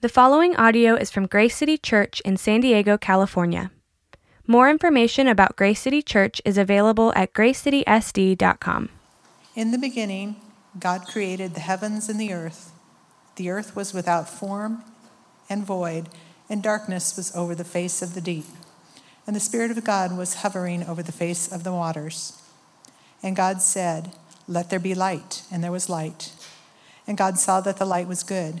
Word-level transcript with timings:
The 0.00 0.08
following 0.08 0.54
audio 0.54 0.94
is 0.94 1.10
from 1.10 1.26
Grace 1.26 1.56
City 1.56 1.76
Church 1.76 2.20
in 2.20 2.36
San 2.36 2.60
Diego, 2.60 2.96
California. 2.96 3.72
More 4.46 4.70
information 4.70 5.26
about 5.26 5.56
Grace 5.56 5.80
City 5.80 6.02
Church 6.02 6.40
is 6.44 6.56
available 6.56 7.12
at 7.16 7.32
gracecitysd.com. 7.32 8.90
In 9.56 9.72
the 9.72 9.78
beginning, 9.78 10.36
God 10.78 11.04
created 11.08 11.54
the 11.54 11.60
heavens 11.66 12.08
and 12.08 12.20
the 12.20 12.32
earth. 12.32 12.70
The 13.34 13.50
earth 13.50 13.74
was 13.74 13.92
without 13.92 14.28
form 14.28 14.84
and 15.50 15.66
void, 15.66 16.10
and 16.48 16.62
darkness 16.62 17.16
was 17.16 17.34
over 17.34 17.56
the 17.56 17.64
face 17.64 18.00
of 18.00 18.14
the 18.14 18.20
deep. 18.20 18.46
And 19.26 19.34
the 19.34 19.40
Spirit 19.40 19.72
of 19.72 19.82
God 19.82 20.16
was 20.16 20.42
hovering 20.42 20.84
over 20.84 21.02
the 21.02 21.10
face 21.10 21.50
of 21.50 21.64
the 21.64 21.72
waters. 21.72 22.40
And 23.20 23.34
God 23.34 23.60
said, 23.62 24.12
Let 24.46 24.70
there 24.70 24.78
be 24.78 24.94
light, 24.94 25.42
and 25.50 25.64
there 25.64 25.72
was 25.72 25.88
light. 25.88 26.30
And 27.04 27.18
God 27.18 27.36
saw 27.36 27.60
that 27.62 27.78
the 27.78 27.84
light 27.84 28.06
was 28.06 28.22
good. 28.22 28.60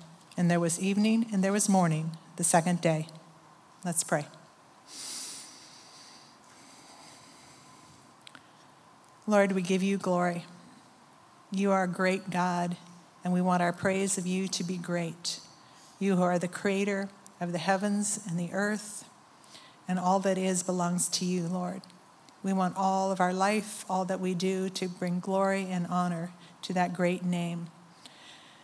And 0.41 0.49
there 0.49 0.59
was 0.59 0.79
evening 0.79 1.27
and 1.31 1.43
there 1.43 1.51
was 1.51 1.69
morning, 1.69 2.17
the 2.37 2.43
second 2.43 2.81
day. 2.81 3.05
Let's 3.85 4.03
pray. 4.03 4.25
Lord, 9.27 9.51
we 9.51 9.61
give 9.61 9.83
you 9.83 9.99
glory. 9.99 10.45
You 11.51 11.71
are 11.71 11.83
a 11.83 11.87
great 11.87 12.31
God, 12.31 12.75
and 13.23 13.31
we 13.31 13.39
want 13.39 13.61
our 13.61 13.71
praise 13.71 14.17
of 14.17 14.25
you 14.25 14.47
to 14.47 14.63
be 14.63 14.77
great. 14.77 15.41
You 15.99 16.15
who 16.15 16.23
are 16.23 16.39
the 16.39 16.47
creator 16.47 17.09
of 17.39 17.51
the 17.51 17.59
heavens 17.59 18.19
and 18.27 18.39
the 18.39 18.51
earth, 18.51 19.05
and 19.87 19.99
all 19.99 20.19
that 20.21 20.39
is 20.39 20.63
belongs 20.63 21.07
to 21.09 21.23
you, 21.23 21.43
Lord. 21.43 21.83
We 22.41 22.51
want 22.51 22.75
all 22.75 23.11
of 23.11 23.21
our 23.21 23.31
life, 23.31 23.85
all 23.87 24.05
that 24.05 24.19
we 24.19 24.33
do, 24.33 24.69
to 24.71 24.89
bring 24.89 25.19
glory 25.19 25.67
and 25.69 25.85
honor 25.85 26.31
to 26.63 26.73
that 26.73 26.95
great 26.95 27.23
name. 27.23 27.67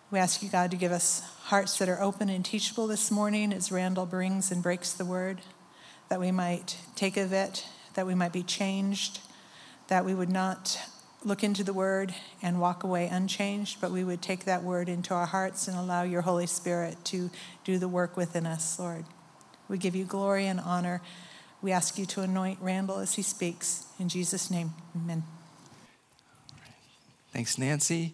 We 0.10 0.20
ask 0.20 0.42
you, 0.42 0.48
God, 0.48 0.72
to 0.72 0.78
give 0.78 0.94
us 0.94 1.22
hearts 1.44 1.78
that 1.80 1.90
are 1.90 2.02
open 2.02 2.30
and 2.30 2.46
teachable 2.46 2.88
this 2.88 3.12
morning 3.12 3.52
as 3.52 3.74
Randall 3.74 4.06
brings 4.06 4.52
and 4.52 4.64
breaks 4.64 4.94
the 4.94 5.04
word, 5.04 5.42
that 6.08 6.18
we 6.18 6.32
might 6.32 6.78
take 6.96 7.18
of 7.18 7.34
it, 7.34 7.66
that 7.94 8.08
we 8.08 8.16
might 8.16 8.32
be 8.32 8.42
changed, 8.42 9.20
that 9.90 10.06
we 10.06 10.14
would 10.14 10.30
not 10.30 10.80
look 11.26 11.44
into 11.44 11.62
the 11.62 11.74
word 11.74 12.16
and 12.42 12.62
walk 12.62 12.86
away 12.86 13.08
unchanged, 13.08 13.82
but 13.82 13.92
we 13.92 14.06
would 14.06 14.22
take 14.22 14.46
that 14.46 14.64
word 14.64 14.88
into 14.88 15.14
our 15.14 15.26
hearts 15.26 15.68
and 15.68 15.78
allow 15.78 16.04
your 16.04 16.22
Holy 16.22 16.48
Spirit 16.48 16.96
to 17.04 17.30
do 17.66 17.78
the 17.78 17.90
work 17.90 18.16
within 18.16 18.46
us, 18.46 18.80
Lord. 18.80 19.04
We 19.68 19.78
give 19.78 19.94
you 19.94 20.06
glory 20.06 20.48
and 20.48 20.62
honor. 20.62 21.02
We 21.62 21.74
ask 21.74 21.98
you 21.98 22.06
to 22.06 22.22
anoint 22.22 22.60
Randall 22.62 23.00
as 23.00 23.16
he 23.16 23.24
speaks. 23.24 23.88
In 24.00 24.08
Jesus' 24.08 24.50
name, 24.50 24.72
amen. 24.96 25.24
Thanks, 27.34 27.58
Nancy. 27.58 28.14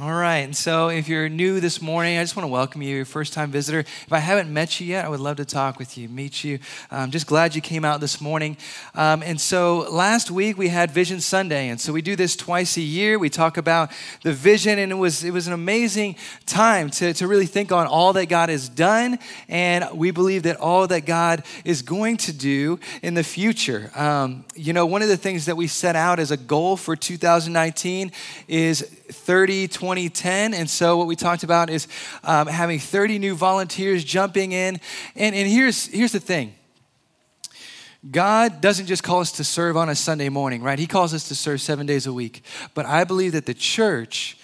All 0.00 0.14
right, 0.14 0.36
and 0.36 0.56
so 0.56 0.90
if 0.90 1.08
you're 1.08 1.28
new 1.28 1.58
this 1.58 1.82
morning, 1.82 2.18
I 2.18 2.22
just 2.22 2.36
want 2.36 2.44
to 2.44 2.52
welcome 2.52 2.82
you, 2.82 2.94
your 2.94 3.04
first 3.04 3.32
time 3.32 3.50
visitor. 3.50 3.80
If 3.80 4.12
I 4.12 4.20
haven't 4.20 4.48
met 4.48 4.78
you 4.78 4.86
yet, 4.86 5.04
I 5.04 5.08
would 5.08 5.18
love 5.18 5.38
to 5.38 5.44
talk 5.44 5.76
with 5.76 5.98
you, 5.98 6.08
meet 6.08 6.44
you. 6.44 6.60
I'm 6.88 7.10
just 7.10 7.26
glad 7.26 7.56
you 7.56 7.60
came 7.60 7.84
out 7.84 8.00
this 8.00 8.20
morning. 8.20 8.56
Um, 8.94 9.24
and 9.24 9.40
so 9.40 9.88
last 9.90 10.30
week 10.30 10.56
we 10.56 10.68
had 10.68 10.92
Vision 10.92 11.20
Sunday, 11.20 11.68
and 11.68 11.80
so 11.80 11.92
we 11.92 12.00
do 12.00 12.14
this 12.14 12.36
twice 12.36 12.76
a 12.76 12.80
year. 12.80 13.18
We 13.18 13.28
talk 13.28 13.56
about 13.56 13.90
the 14.22 14.32
vision, 14.32 14.78
and 14.78 14.92
it 14.92 14.94
was 14.94 15.24
it 15.24 15.32
was 15.32 15.48
an 15.48 15.52
amazing 15.52 16.14
time 16.46 16.90
to, 16.90 17.12
to 17.14 17.26
really 17.26 17.46
think 17.46 17.72
on 17.72 17.88
all 17.88 18.12
that 18.12 18.26
God 18.26 18.50
has 18.50 18.68
done, 18.68 19.18
and 19.48 19.84
we 19.94 20.12
believe 20.12 20.44
that 20.44 20.58
all 20.58 20.86
that 20.86 21.06
God 21.06 21.42
is 21.64 21.82
going 21.82 22.18
to 22.18 22.32
do 22.32 22.78
in 23.02 23.14
the 23.14 23.24
future. 23.24 23.90
Um, 23.96 24.44
you 24.54 24.72
know, 24.72 24.86
one 24.86 25.02
of 25.02 25.08
the 25.08 25.16
things 25.16 25.46
that 25.46 25.56
we 25.56 25.66
set 25.66 25.96
out 25.96 26.20
as 26.20 26.30
a 26.30 26.36
goal 26.36 26.76
for 26.76 26.94
2019 26.94 28.12
is 28.46 28.82
30, 29.10 29.68
20, 29.68 29.87
10. 29.94 30.54
And 30.54 30.68
so 30.68 30.96
what 30.96 31.06
we 31.06 31.16
talked 31.16 31.42
about 31.42 31.70
is 31.70 31.88
um, 32.24 32.46
having 32.46 32.78
30 32.78 33.18
new 33.18 33.34
volunteers 33.34 34.04
jumping 34.04 34.52
in. 34.52 34.80
And, 35.16 35.34
and 35.34 35.48
here's, 35.48 35.86
here's 35.86 36.12
the 36.12 36.20
thing 36.20 36.54
God 38.08 38.60
doesn't 38.60 38.86
just 38.86 39.02
call 39.02 39.20
us 39.20 39.32
to 39.32 39.44
serve 39.44 39.76
on 39.76 39.88
a 39.88 39.94
Sunday 39.94 40.28
morning, 40.28 40.62
right? 40.62 40.78
He 40.78 40.86
calls 40.86 41.12
us 41.12 41.28
to 41.28 41.34
serve 41.34 41.60
seven 41.60 41.86
days 41.86 42.06
a 42.06 42.12
week. 42.12 42.42
But 42.74 42.86
I 42.86 43.04
believe 43.04 43.32
that 43.32 43.46
the 43.46 43.54
church 43.54 44.38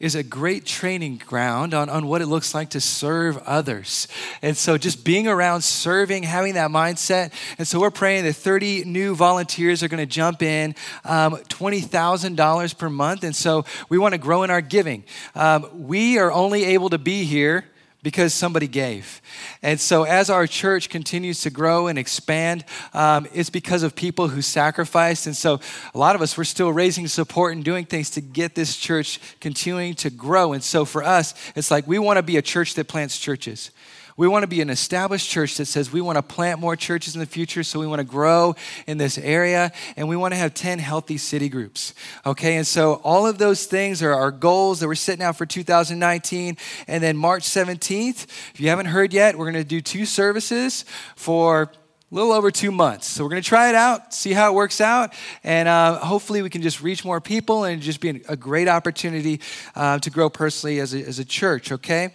is 0.00 0.14
a 0.14 0.22
great 0.22 0.64
training 0.64 1.20
ground 1.26 1.74
on, 1.74 1.88
on 1.88 2.06
what 2.06 2.22
it 2.22 2.26
looks 2.26 2.54
like 2.54 2.70
to 2.70 2.80
serve 2.80 3.36
others. 3.38 4.06
And 4.42 4.56
so 4.56 4.78
just 4.78 5.04
being 5.04 5.26
around 5.26 5.62
serving, 5.62 6.22
having 6.22 6.54
that 6.54 6.70
mindset. 6.70 7.32
And 7.58 7.66
so 7.66 7.80
we're 7.80 7.90
praying 7.90 8.24
that 8.24 8.34
30 8.34 8.84
new 8.84 9.16
volunteers 9.16 9.82
are 9.82 9.88
going 9.88 9.98
to 9.98 10.06
jump 10.06 10.40
in, 10.42 10.76
um, 11.04 11.36
$20,000 11.48 12.78
per 12.78 12.88
month. 12.88 13.24
And 13.24 13.34
so 13.34 13.64
we 13.88 13.98
want 13.98 14.12
to 14.12 14.18
grow 14.18 14.44
in 14.44 14.50
our 14.50 14.60
giving. 14.60 15.04
Um, 15.34 15.68
we 15.72 16.18
are 16.18 16.30
only 16.30 16.64
able 16.64 16.90
to 16.90 16.98
be 16.98 17.24
here 17.24 17.64
because 18.02 18.32
somebody 18.32 18.68
gave. 18.68 19.20
And 19.62 19.80
so, 19.80 20.04
as 20.04 20.30
our 20.30 20.46
church 20.46 20.88
continues 20.88 21.42
to 21.42 21.50
grow 21.50 21.88
and 21.88 21.98
expand, 21.98 22.64
um, 22.94 23.26
it's 23.34 23.50
because 23.50 23.82
of 23.82 23.96
people 23.96 24.28
who 24.28 24.40
sacrificed. 24.40 25.26
And 25.26 25.36
so, 25.36 25.60
a 25.94 25.98
lot 25.98 26.14
of 26.14 26.22
us, 26.22 26.38
we're 26.38 26.44
still 26.44 26.72
raising 26.72 27.08
support 27.08 27.54
and 27.54 27.64
doing 27.64 27.84
things 27.84 28.10
to 28.10 28.20
get 28.20 28.54
this 28.54 28.76
church 28.76 29.20
continuing 29.40 29.94
to 29.96 30.10
grow. 30.10 30.52
And 30.52 30.62
so, 30.62 30.84
for 30.84 31.02
us, 31.02 31.34
it's 31.56 31.70
like 31.70 31.86
we 31.86 31.98
want 31.98 32.18
to 32.18 32.22
be 32.22 32.36
a 32.36 32.42
church 32.42 32.74
that 32.74 32.86
plants 32.86 33.18
churches. 33.18 33.72
We 34.18 34.26
want 34.26 34.42
to 34.42 34.48
be 34.48 34.60
an 34.60 34.68
established 34.68 35.30
church 35.30 35.58
that 35.58 35.66
says 35.66 35.92
we 35.92 36.00
want 36.00 36.16
to 36.16 36.22
plant 36.22 36.58
more 36.58 36.74
churches 36.74 37.14
in 37.14 37.20
the 37.20 37.26
future, 37.26 37.62
so 37.62 37.78
we 37.78 37.86
want 37.86 38.00
to 38.00 38.04
grow 38.04 38.56
in 38.88 38.98
this 38.98 39.16
area, 39.16 39.70
and 39.96 40.08
we 40.08 40.16
want 40.16 40.34
to 40.34 40.36
have 40.38 40.54
10 40.54 40.80
healthy 40.80 41.18
city 41.18 41.48
groups. 41.48 41.94
Okay, 42.26 42.56
and 42.56 42.66
so 42.66 42.94
all 43.04 43.28
of 43.28 43.38
those 43.38 43.66
things 43.66 44.02
are 44.02 44.12
our 44.12 44.32
goals 44.32 44.80
that 44.80 44.88
we're 44.88 44.96
setting 44.96 45.22
out 45.22 45.36
for 45.36 45.46
2019. 45.46 46.56
And 46.88 47.00
then 47.00 47.16
March 47.16 47.44
17th, 47.44 48.24
if 48.24 48.54
you 48.58 48.70
haven't 48.70 48.86
heard 48.86 49.12
yet, 49.12 49.38
we're 49.38 49.52
going 49.52 49.62
to 49.62 49.68
do 49.68 49.80
two 49.80 50.04
services 50.04 50.84
for 51.14 51.62
a 51.62 51.70
little 52.10 52.32
over 52.32 52.50
two 52.50 52.72
months. 52.72 53.06
So 53.06 53.22
we're 53.22 53.30
going 53.30 53.42
to 53.42 53.48
try 53.48 53.68
it 53.68 53.76
out, 53.76 54.12
see 54.12 54.32
how 54.32 54.50
it 54.50 54.56
works 54.56 54.80
out, 54.80 55.14
and 55.44 55.68
uh, 55.68 55.96
hopefully 56.00 56.42
we 56.42 56.50
can 56.50 56.62
just 56.62 56.82
reach 56.82 57.04
more 57.04 57.20
people 57.20 57.62
and 57.62 57.80
just 57.80 58.00
be 58.00 58.20
a 58.28 58.36
great 58.36 58.66
opportunity 58.66 59.40
uh, 59.76 60.00
to 60.00 60.10
grow 60.10 60.28
personally 60.28 60.80
as 60.80 60.92
a, 60.92 61.06
as 61.06 61.20
a 61.20 61.24
church, 61.24 61.70
okay? 61.70 62.14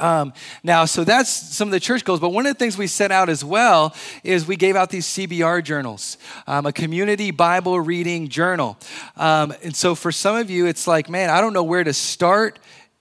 Um, 0.00 0.32
now, 0.62 0.84
so 0.84 1.04
that's 1.04 1.30
some 1.30 1.68
of 1.68 1.72
the 1.72 1.80
church 1.80 2.04
goals, 2.04 2.20
but 2.20 2.30
one 2.30 2.46
of 2.46 2.52
the 2.52 2.58
things 2.58 2.78
we 2.78 2.86
set 2.86 3.12
out 3.12 3.28
as 3.28 3.44
well 3.44 3.94
is 4.24 4.46
we 4.46 4.56
gave 4.56 4.76
out 4.76 4.90
these 4.90 5.06
CBR 5.06 5.62
journals, 5.62 6.16
um, 6.46 6.66
a 6.66 6.72
community 6.72 7.30
Bible 7.30 7.78
reading 7.78 8.28
journal. 8.28 8.78
Um, 9.16 9.52
and 9.62 9.76
so 9.76 9.94
for 9.94 10.10
some 10.10 10.36
of 10.36 10.50
you, 10.50 10.66
it's 10.66 10.86
like, 10.86 11.08
man, 11.08 11.30
I 11.30 11.40
don't 11.40 11.52
know 11.52 11.64
where 11.64 11.84
to 11.84 11.92
start 11.92 12.58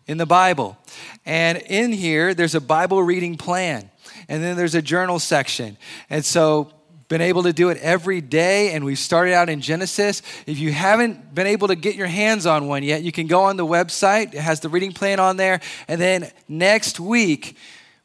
in 0.07 0.17
the 0.17 0.25
Bible. 0.25 0.77
And 1.25 1.57
in 1.57 1.91
here, 1.91 2.33
there's 2.33 2.55
a 2.55 2.61
Bible 2.61 3.01
reading 3.03 3.37
plan, 3.37 3.89
and 4.27 4.43
then 4.43 4.57
there's 4.57 4.75
a 4.75 4.81
journal 4.81 5.19
section. 5.19 5.77
And 6.09 6.25
so 6.25 6.71
been 7.09 7.21
able 7.21 7.43
to 7.43 7.51
do 7.51 7.69
it 7.69 7.77
every 7.79 8.21
day, 8.21 8.73
and 8.73 8.85
we've 8.85 8.99
started 8.99 9.33
out 9.33 9.49
in 9.49 9.61
Genesis. 9.61 10.21
If 10.45 10.59
you 10.59 10.71
haven't 10.71 11.33
been 11.33 11.47
able 11.47 11.67
to 11.67 11.75
get 11.75 11.95
your 11.95 12.07
hands 12.07 12.45
on 12.45 12.67
one 12.67 12.83
yet, 12.83 13.01
you 13.01 13.11
can 13.11 13.25
go 13.25 13.41
on 13.41 13.57
the 13.57 13.65
website. 13.65 14.35
It 14.35 14.39
has 14.39 14.59
the 14.59 14.69
reading 14.69 14.93
plan 14.93 15.19
on 15.19 15.35
there. 15.35 15.59
And 15.87 15.99
then 15.99 16.31
next 16.47 16.99
week, 16.99 17.57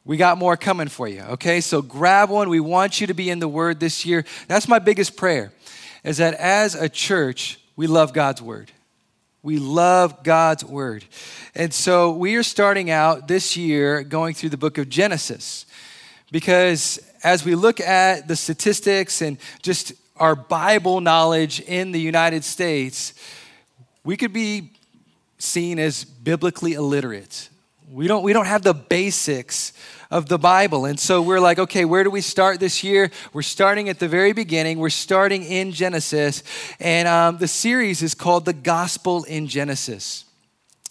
we 0.06 0.16
got 0.16 0.38
more 0.38 0.56
coming 0.56 0.88
for 0.88 1.06
you, 1.06 1.20
okay? 1.20 1.60
So 1.60 1.82
grab 1.82 2.30
one. 2.30 2.48
We 2.48 2.60
want 2.60 3.00
you 3.00 3.06
to 3.06 3.14
be 3.14 3.28
in 3.28 3.40
the 3.40 3.48
Word 3.48 3.78
this 3.78 4.06
year. 4.06 4.24
That's 4.48 4.68
my 4.68 4.78
biggest 4.78 5.16
prayer, 5.16 5.52
is 6.02 6.16
that 6.16 6.34
as 6.34 6.74
a 6.74 6.88
church, 6.88 7.60
we 7.76 7.86
love 7.86 8.14
God's 8.14 8.40
Word. 8.40 8.72
We 9.42 9.58
love 9.58 10.24
God's 10.24 10.64
Word. 10.64 11.04
And 11.54 11.74
so 11.74 12.10
we 12.10 12.36
are 12.36 12.42
starting 12.42 12.90
out 12.90 13.28
this 13.28 13.54
year 13.54 14.02
going 14.02 14.32
through 14.32 14.48
the 14.48 14.56
book 14.56 14.78
of 14.78 14.88
Genesis 14.88 15.66
because 16.32 16.98
as 17.24 17.44
we 17.44 17.54
look 17.54 17.80
at 17.80 18.28
the 18.28 18.36
statistics 18.36 19.22
and 19.22 19.38
just 19.62 19.94
our 20.16 20.36
Bible 20.36 21.00
knowledge 21.00 21.60
in 21.60 21.90
the 21.90 22.00
United 22.00 22.44
States, 22.44 23.14
we 24.04 24.16
could 24.16 24.32
be 24.32 24.70
seen 25.38 25.78
as 25.78 26.04
biblically 26.04 26.74
illiterate. 26.74 27.48
We 27.90 28.06
don't, 28.06 28.22
we 28.22 28.32
don't 28.32 28.46
have 28.46 28.62
the 28.62 28.74
basics 28.74 29.72
of 30.10 30.28
the 30.28 30.38
Bible. 30.38 30.84
And 30.84 31.00
so 31.00 31.22
we're 31.22 31.40
like, 31.40 31.58
okay, 31.58 31.84
where 31.84 32.04
do 32.04 32.10
we 32.10 32.20
start 32.20 32.60
this 32.60 32.84
year? 32.84 33.10
We're 33.32 33.42
starting 33.42 33.88
at 33.88 33.98
the 33.98 34.08
very 34.08 34.32
beginning. 34.32 34.78
We're 34.78 34.90
starting 34.90 35.42
in 35.42 35.72
Genesis. 35.72 36.42
And 36.78 37.08
um, 37.08 37.38
the 37.38 37.48
series 37.48 38.02
is 38.02 38.14
called 38.14 38.44
The 38.44 38.52
Gospel 38.52 39.24
in 39.24 39.48
Genesis. 39.48 40.24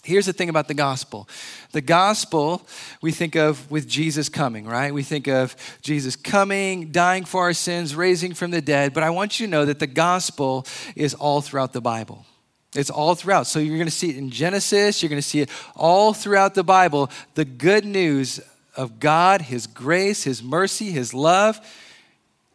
Here's 0.04 0.26
the 0.26 0.34
thing 0.34 0.50
about 0.50 0.68
the 0.68 0.74
gospel. 0.74 1.26
The 1.72 1.80
gospel, 1.80 2.66
we 3.00 3.10
think 3.10 3.36
of 3.36 3.70
with 3.70 3.88
Jesus 3.88 4.28
coming, 4.28 4.66
right? 4.66 4.92
We 4.92 5.02
think 5.02 5.28
of 5.28 5.56
Jesus 5.80 6.14
coming, 6.14 6.92
dying 6.92 7.24
for 7.24 7.40
our 7.42 7.54
sins, 7.54 7.96
raising 7.96 8.34
from 8.34 8.50
the 8.50 8.60
dead. 8.60 8.92
But 8.92 9.02
I 9.02 9.10
want 9.10 9.40
you 9.40 9.46
to 9.46 9.50
know 9.50 9.64
that 9.64 9.78
the 9.78 9.86
gospel 9.86 10.66
is 10.94 11.14
all 11.14 11.40
throughout 11.40 11.72
the 11.72 11.80
Bible. 11.80 12.26
It's 12.74 12.90
all 12.90 13.14
throughout. 13.14 13.46
So 13.46 13.60
you're 13.60 13.78
going 13.78 13.86
to 13.86 13.90
see 13.90 14.10
it 14.10 14.18
in 14.18 14.30
Genesis, 14.30 15.02
you're 15.02 15.08
going 15.08 15.22
to 15.22 15.26
see 15.26 15.40
it 15.40 15.48
all 15.74 16.12
throughout 16.12 16.54
the 16.54 16.64
Bible. 16.64 17.10
The 17.34 17.46
good 17.46 17.86
news 17.86 18.40
of 18.76 19.00
God, 19.00 19.40
His 19.40 19.66
grace, 19.66 20.24
His 20.24 20.42
mercy, 20.42 20.90
His 20.90 21.14
love. 21.14 21.58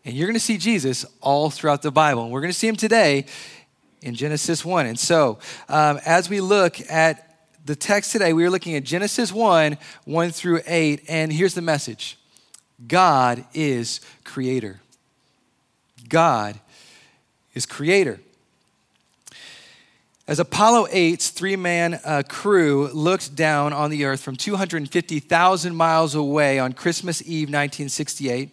And 0.05 0.15
you're 0.15 0.27
going 0.27 0.35
to 0.35 0.39
see 0.39 0.57
Jesus 0.57 1.05
all 1.19 1.49
throughout 1.49 1.81
the 1.81 1.91
Bible. 1.91 2.23
And 2.23 2.31
we're 2.31 2.41
going 2.41 2.51
to 2.51 2.57
see 2.57 2.67
Him 2.67 2.75
today 2.75 3.25
in 4.01 4.13
Genesis 4.13 4.63
1. 4.63 4.85
And 4.85 4.99
so, 4.99 5.39
um, 5.67 5.99
as 6.05 6.29
we 6.29 6.41
look 6.41 6.79
at 6.91 7.28
the 7.69 7.75
text 7.75 8.11
today, 8.11 8.33
we 8.33 8.43
are 8.43 8.49
looking 8.49 8.73
at 8.73 8.83
Genesis 8.83 9.31
1 9.31 9.77
1 10.05 10.31
through 10.31 10.61
8. 10.65 11.03
And 11.07 11.31
here's 11.31 11.53
the 11.53 11.61
message 11.61 12.17
God 12.87 13.45
is 13.53 14.01
creator. 14.23 14.79
God 16.09 16.59
is 17.53 17.67
creator. 17.67 18.19
As 20.27 20.39
Apollo 20.39 20.87
8's 20.87 21.29
three 21.29 21.55
man 21.55 21.99
uh, 22.03 22.23
crew 22.27 22.87
looked 22.87 23.35
down 23.35 23.71
on 23.71 23.91
the 23.91 24.03
earth 24.05 24.21
from 24.21 24.35
250,000 24.35 25.75
miles 25.75 26.15
away 26.15 26.57
on 26.57 26.73
Christmas 26.73 27.21
Eve 27.21 27.49
1968, 27.49 28.49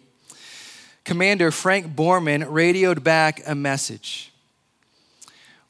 Commander 1.03 1.49
Frank 1.49 1.95
Borman 1.95 2.45
radioed 2.47 3.03
back 3.03 3.41
a 3.47 3.55
message. 3.55 4.31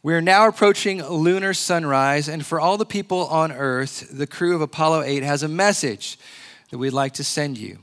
We 0.07 0.13
are 0.13 0.21
now 0.21 0.47
approaching 0.47 1.03
lunar 1.03 1.53
sunrise, 1.53 2.29
and 2.29 2.45
for 2.45 2.61
all 2.61 2.77
the 2.77 2.85
people 2.85 3.27
on 3.27 3.51
Earth, 3.51 4.07
the 4.09 4.25
crew 4.25 4.55
of 4.55 4.61
Apollo 4.61 5.03
8 5.03 5.21
has 5.23 5.43
a 5.43 5.49
message 5.49 6.17
that 6.71 6.77
we'd 6.77 6.91
like 6.91 7.11
to 7.15 7.25
send 7.25 7.57
you. 7.57 7.79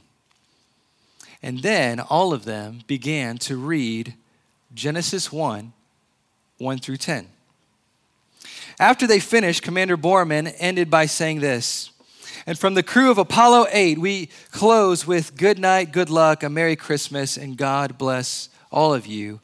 And 1.42 1.58
then 1.58 2.00
all 2.00 2.32
of 2.32 2.46
them 2.46 2.80
began 2.86 3.36
to 3.40 3.58
read 3.58 4.14
Genesis 4.72 5.30
1 5.30 5.74
1 6.56 6.78
through 6.78 6.96
10. 6.96 7.28
After 8.80 9.06
they 9.06 9.20
finished, 9.20 9.62
Commander 9.62 9.98
Borman 9.98 10.54
ended 10.58 10.88
by 10.88 11.04
saying 11.04 11.40
this. 11.40 11.90
And 12.46 12.58
from 12.58 12.72
the 12.72 12.82
crew 12.82 13.10
of 13.10 13.18
Apollo 13.18 13.66
8, 13.70 13.98
we 13.98 14.30
close 14.50 15.06
with 15.06 15.36
good 15.36 15.58
night, 15.58 15.92
good 15.92 16.08
luck, 16.08 16.42
a 16.42 16.48
Merry 16.48 16.74
Christmas, 16.74 17.36
and 17.36 17.58
God 17.58 17.98
bless 17.98 18.48
all 18.72 18.94
of 18.94 19.04
you, 19.04 19.42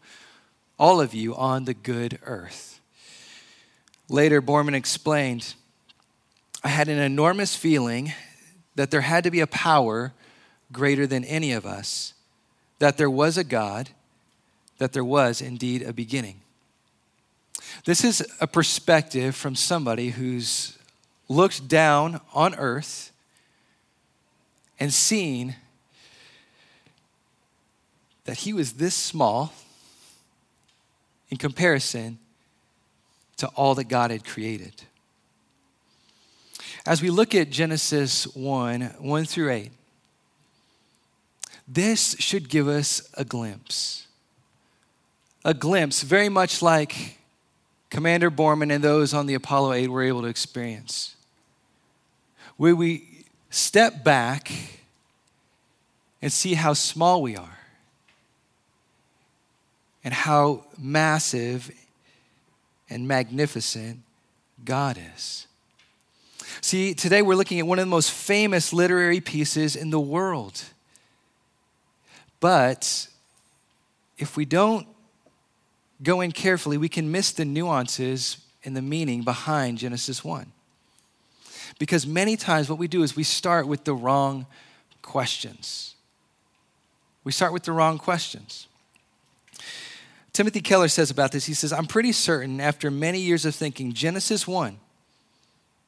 all 0.78 0.98
of 0.98 1.12
you 1.12 1.36
on 1.36 1.66
the 1.66 1.74
good 1.74 2.18
earth. 2.22 2.68
Later, 4.10 4.42
Borman 4.42 4.74
explained 4.74 5.54
I 6.64 6.68
had 6.68 6.88
an 6.88 6.98
enormous 6.98 7.54
feeling 7.54 8.12
that 8.74 8.90
there 8.90 9.02
had 9.02 9.22
to 9.22 9.30
be 9.30 9.38
a 9.38 9.46
power 9.46 10.12
greater 10.72 11.06
than 11.06 11.24
any 11.24 11.52
of 11.52 11.64
us, 11.64 12.14
that 12.80 12.98
there 12.98 13.08
was 13.08 13.38
a 13.38 13.44
God, 13.44 13.90
that 14.78 14.92
there 14.92 15.04
was 15.04 15.40
indeed 15.40 15.82
a 15.82 15.92
beginning. 15.92 16.40
This 17.84 18.02
is 18.02 18.26
a 18.40 18.48
perspective 18.48 19.36
from 19.36 19.54
somebody 19.54 20.10
who's 20.10 20.76
looked 21.28 21.68
down 21.68 22.20
on 22.34 22.56
earth 22.56 23.12
and 24.80 24.92
seen 24.92 25.54
that 28.24 28.38
he 28.38 28.52
was 28.52 28.72
this 28.72 28.94
small 28.94 29.52
in 31.30 31.36
comparison 31.36 32.18
to 33.40 33.48
all 33.48 33.74
that 33.74 33.88
God 33.88 34.10
had 34.10 34.24
created. 34.24 34.72
As 36.86 37.02
we 37.02 37.10
look 37.10 37.34
at 37.34 37.50
Genesis 37.50 38.24
1 38.34 38.82
1 38.98 39.24
through 39.24 39.50
8, 39.50 39.70
this 41.66 42.16
should 42.18 42.48
give 42.48 42.68
us 42.68 43.08
a 43.14 43.24
glimpse. 43.24 44.06
A 45.44 45.54
glimpse, 45.54 46.02
very 46.02 46.28
much 46.28 46.60
like 46.60 47.18
Commander 47.88 48.30
Borman 48.30 48.72
and 48.72 48.84
those 48.84 49.14
on 49.14 49.26
the 49.26 49.34
Apollo 49.34 49.72
8 49.72 49.88
were 49.88 50.02
able 50.02 50.22
to 50.22 50.28
experience. 50.28 51.16
Where 52.58 52.76
we 52.76 53.24
step 53.48 54.04
back 54.04 54.52
and 56.20 56.30
see 56.30 56.54
how 56.54 56.74
small 56.74 57.22
we 57.22 57.36
are 57.36 57.58
and 60.04 60.12
how 60.12 60.64
massive 60.78 61.70
and 62.90 63.08
magnificent 63.08 64.00
God 64.64 64.98
is. 65.14 65.46
See, 66.60 66.92
today 66.92 67.22
we're 67.22 67.36
looking 67.36 67.58
at 67.60 67.66
one 67.66 67.78
of 67.78 67.86
the 67.86 67.90
most 67.90 68.10
famous 68.10 68.72
literary 68.72 69.20
pieces 69.20 69.76
in 69.76 69.90
the 69.90 70.00
world. 70.00 70.62
But 72.40 73.08
if 74.18 74.36
we 74.36 74.44
don't 74.44 74.86
go 76.02 76.20
in 76.20 76.32
carefully, 76.32 76.76
we 76.76 76.88
can 76.88 77.10
miss 77.10 77.32
the 77.32 77.44
nuances 77.44 78.38
and 78.64 78.76
the 78.76 78.82
meaning 78.82 79.22
behind 79.22 79.78
Genesis 79.78 80.24
1. 80.24 80.52
Because 81.78 82.06
many 82.06 82.36
times 82.36 82.68
what 82.68 82.78
we 82.78 82.88
do 82.88 83.02
is 83.02 83.16
we 83.16 83.22
start 83.22 83.66
with 83.66 83.84
the 83.84 83.94
wrong 83.94 84.46
questions. 85.00 85.94
We 87.24 87.32
start 87.32 87.52
with 87.52 87.62
the 87.62 87.72
wrong 87.72 87.96
questions. 87.98 88.66
Timothy 90.32 90.60
Keller 90.60 90.88
says 90.88 91.10
about 91.10 91.32
this, 91.32 91.46
he 91.46 91.54
says, 91.54 91.72
I'm 91.72 91.86
pretty 91.86 92.12
certain 92.12 92.60
after 92.60 92.90
many 92.90 93.20
years 93.20 93.44
of 93.44 93.54
thinking, 93.54 93.92
Genesis 93.92 94.46
1 94.46 94.78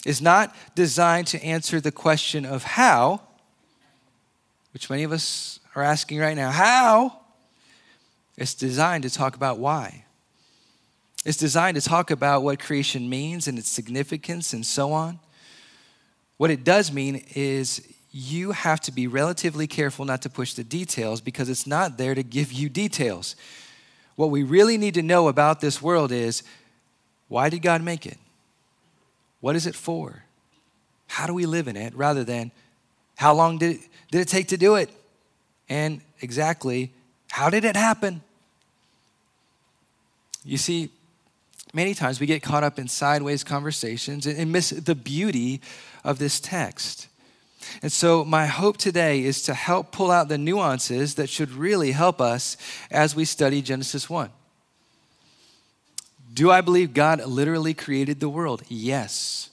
is 0.05 0.21
not 0.21 0.55
designed 0.75 1.29
to 1.29 1.43
answer 1.44 1.81
the 1.81 1.93
question 1.93 2.44
of 2.44 2.65
how, 2.65 3.21
which 4.73 4.91
many 4.91 5.05
of 5.05 5.12
us 5.12 5.61
are 5.75 5.83
asking 5.83 6.19
right 6.19 6.37
now. 6.37 6.50
How? 6.50 7.21
It's 8.37 8.55
designed 8.55 9.05
to 9.05 9.11
talk 9.11 9.37
about 9.37 9.59
why. 9.59 10.05
It's 11.25 11.37
designed 11.37 11.77
to 11.77 11.81
talk 11.81 12.11
about 12.11 12.43
what 12.43 12.59
creation 12.59 13.09
means 13.09 13.47
and 13.47 13.59
its 13.59 13.69
significance 13.69 14.53
and 14.53 14.67
so 14.67 14.93
on. 14.93 15.21
What 16.37 16.50
it 16.50 16.65
does 16.65 16.91
mean 16.91 17.25
is 17.35 17.87
you 18.11 18.50
have 18.50 18.81
to 18.81 18.93
be 18.93 19.06
relatively 19.06 19.67
careful 19.67 20.05
not 20.05 20.23
to 20.23 20.29
push 20.29 20.55
the 20.55 20.65
details 20.65 21.21
because 21.21 21.49
it's 21.49 21.67
not 21.67 21.97
there 21.97 22.15
to 22.15 22.23
give 22.25 22.53
you 22.53 22.69
details. 22.69 23.37
What 24.17 24.31
we 24.31 24.43
really 24.43 24.76
need 24.76 24.94
to 24.94 25.03
know 25.03 25.29
about 25.29 25.61
this 25.61 25.81
world 25.81 26.12
is 26.12 26.43
why 27.29 27.49
did 27.49 27.62
God 27.62 27.82
make 27.82 28.06
it? 28.06 28.19
What 29.41 29.56
is 29.56 29.67
it 29.67 29.75
for? 29.75 30.25
How 31.06 31.26
do 31.26 31.35
we 31.35 31.47
live 31.47 31.69
in 31.69 31.76
it 31.76 31.94
rather 31.94 32.25
than 32.25 32.53
how 33.17 33.35
long 33.35 33.59
did 33.59 33.76
it, 33.76 33.81
did 34.11 34.20
it 34.20 34.29
take 34.29 34.48
to 34.48 34.56
do 34.56 34.77
it? 34.77 34.91
And 35.69 36.01
exactly 36.20 36.93
how 37.31 37.48
did 37.48 37.65
it 37.65 37.77
happen? 37.77 38.22
You 40.44 40.58
see, 40.58 40.91
many 41.72 41.94
times 41.94 42.20
we 42.20 42.27
get 42.27 42.43
caught 42.43 42.65
up 42.65 42.79
in 42.79 42.89
sideways 42.89 43.44
conversations 43.44 44.27
and 44.27 44.53
miss 44.53 44.70
the 44.70 44.94
beauty 44.94 45.60
of 46.05 46.19
this 46.19 46.41
text. 46.41 47.08
And 47.83 47.93
so, 47.93 48.25
my 48.25 48.47
hope 48.47 48.77
today 48.77 49.23
is 49.23 49.43
to 49.43 49.55
help 49.55 49.93
pull 49.93 50.11
out 50.11 50.29
the 50.29 50.39
nuances 50.39 51.15
that 51.17 51.29
should 51.29 51.53
really 51.53 51.93
help 51.93 52.21
us 52.21 52.57
as 52.91 53.15
we 53.15 53.25
study 53.25 53.63
Genesis 53.63 54.09
1. 54.09 54.31
Do 56.33 56.51
I 56.51 56.61
believe 56.61 56.95
God 56.95 57.25
literally 57.27 57.75
created 57.75 58.21
the 58.21 58.29
world? 58.29 58.63
Yes. 58.69 59.51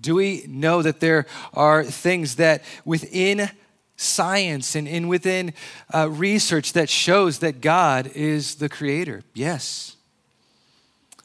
Do 0.00 0.14
we 0.16 0.44
know 0.48 0.82
that 0.82 1.00
there 1.00 1.26
are 1.54 1.84
things 1.84 2.36
that 2.36 2.62
within 2.84 3.50
science 3.96 4.74
and, 4.74 4.86
and 4.86 5.08
within 5.08 5.54
uh, 5.92 6.08
research 6.10 6.74
that 6.74 6.88
shows 6.88 7.38
that 7.40 7.60
God 7.60 8.08
is 8.14 8.56
the 8.56 8.68
creator. 8.68 9.22
Yes. 9.34 9.96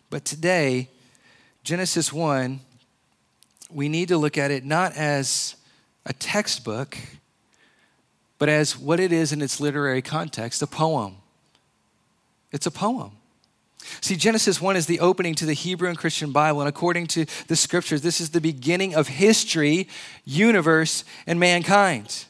But 0.09 0.25
today, 0.25 0.89
Genesis 1.63 2.11
1, 2.11 2.59
we 3.69 3.89
need 3.89 4.07
to 4.07 4.17
look 4.17 4.37
at 4.37 4.51
it 4.51 4.65
not 4.65 4.95
as 4.95 5.55
a 6.05 6.13
textbook, 6.13 6.97
but 8.37 8.49
as 8.49 8.77
what 8.77 8.99
it 8.99 9.11
is 9.11 9.31
in 9.31 9.41
its 9.41 9.59
literary 9.59 10.01
context 10.01 10.61
a 10.61 10.67
poem. 10.67 11.17
It's 12.51 12.65
a 12.65 12.71
poem. 12.71 13.11
See, 13.99 14.15
Genesis 14.15 14.61
1 14.61 14.75
is 14.75 14.85
the 14.85 14.99
opening 14.99 15.33
to 15.35 15.45
the 15.45 15.53
Hebrew 15.53 15.89
and 15.89 15.97
Christian 15.97 16.31
Bible, 16.31 16.61
and 16.61 16.69
according 16.69 17.07
to 17.07 17.25
the 17.47 17.55
scriptures, 17.55 18.01
this 18.01 18.21
is 18.21 18.29
the 18.29 18.41
beginning 18.41 18.93
of 18.93 19.07
history, 19.07 19.87
universe, 20.25 21.03
and 21.25 21.39
mankind 21.39 22.25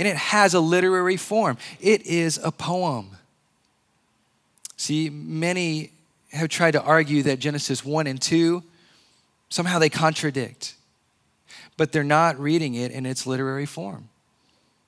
and 0.00 0.08
it 0.08 0.16
has 0.16 0.54
a 0.54 0.60
literary 0.60 1.18
form. 1.18 1.58
It 1.78 2.06
is 2.06 2.40
a 2.42 2.50
poem. 2.50 3.10
See, 4.78 5.10
many 5.10 5.92
have 6.32 6.48
tried 6.48 6.70
to 6.70 6.82
argue 6.82 7.22
that 7.24 7.38
Genesis 7.38 7.84
1 7.84 8.06
and 8.06 8.20
2 8.20 8.62
somehow 9.50 9.78
they 9.78 9.90
contradict, 9.90 10.74
but 11.80 11.92
they're 11.92 12.04
not 12.04 12.38
reading 12.38 12.74
it 12.74 12.92
in 12.92 13.06
its 13.06 13.26
literary 13.26 13.64
form. 13.64 14.10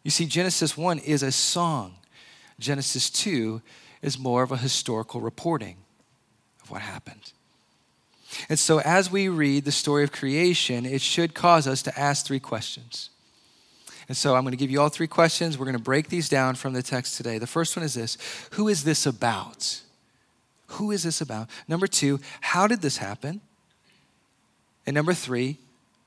You 0.02 0.11
see, 0.11 0.26
Genesis 0.26 0.76
1 0.76 0.99
is 0.99 1.22
a 1.22 1.32
song, 1.32 1.94
Genesis 2.61 3.08
2 3.08 3.62
is 4.02 4.18
more 4.18 4.42
of 4.42 4.52
a 4.52 4.58
historical 4.58 5.22
reporting 5.22 5.78
of 6.62 6.70
what 6.70 6.82
happened. 6.82 7.32
And 8.50 8.58
so, 8.58 8.80
as 8.80 9.11
we 9.11 9.30
read 9.30 9.64
the 9.64 9.72
story 9.72 10.04
of 10.04 10.12
creation, 10.12 10.84
it 10.84 11.00
should 11.00 11.32
cause 11.32 11.66
us 11.66 11.80
to 11.80 11.99
ask 11.99 12.26
three 12.26 12.38
questions. 12.38 13.08
And 14.06 14.14
so, 14.14 14.37
I'm 14.37 14.42
going 14.42 14.52
to 14.52 14.58
give 14.58 14.70
you 14.70 14.82
all 14.82 14.90
three 14.90 15.06
questions. 15.06 15.56
We're 15.56 15.64
going 15.64 15.78
to 15.78 15.82
break 15.82 16.11
these 16.11 16.28
down 16.28 16.56
from 16.56 16.75
the 16.75 16.82
text 16.82 17.16
today. 17.16 17.38
The 17.38 17.46
first 17.46 17.75
one 17.75 17.87
is 17.87 17.94
this 17.94 18.18
Who 18.50 18.68
is 18.68 18.84
this 18.84 19.06
about? 19.06 19.80
Who 20.66 20.90
is 20.90 21.04
this 21.04 21.22
about? 21.22 21.49
Number 21.66 21.87
two, 21.87 22.20
how 22.42 22.66
did 22.66 22.82
this 22.82 22.99
happen? 22.99 23.40
And 24.84 24.94
number 24.94 25.14
three, 25.14 25.56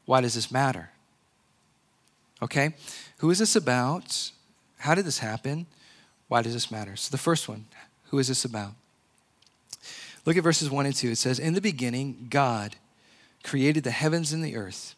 why 0.05 0.21
does 0.21 0.35
this 0.35 0.51
matter? 0.51 0.89
Okay? 2.41 2.73
Who 3.17 3.29
is 3.31 3.39
this 3.39 3.55
about? 3.55 4.31
How 4.77 4.95
did 4.95 5.05
this 5.05 5.19
happen? 5.19 5.65
Why 6.27 6.41
does 6.41 6.53
this 6.53 6.71
matter? 6.71 6.95
So, 6.95 7.11
the 7.11 7.17
first 7.17 7.47
one, 7.47 7.65
who 8.09 8.19
is 8.19 8.27
this 8.27 8.45
about? 8.45 8.73
Look 10.25 10.37
at 10.37 10.43
verses 10.43 10.69
1 10.69 10.85
and 10.85 10.95
2. 10.95 11.11
It 11.11 11.17
says, 11.17 11.39
In 11.39 11.53
the 11.53 11.61
beginning, 11.61 12.27
God 12.29 12.75
created 13.43 13.83
the 13.83 13.91
heavens 13.91 14.33
and 14.33 14.43
the 14.43 14.55
earth. 14.55 14.95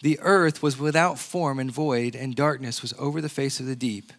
The 0.00 0.18
earth 0.20 0.62
was 0.62 0.78
without 0.78 1.18
form 1.18 1.58
and 1.58 1.70
void, 1.70 2.14
and 2.14 2.34
darkness 2.34 2.82
was 2.82 2.94
over 2.98 3.20
the 3.20 3.28
face 3.28 3.60
of 3.60 3.66
the 3.66 3.76
deep. 3.76 4.12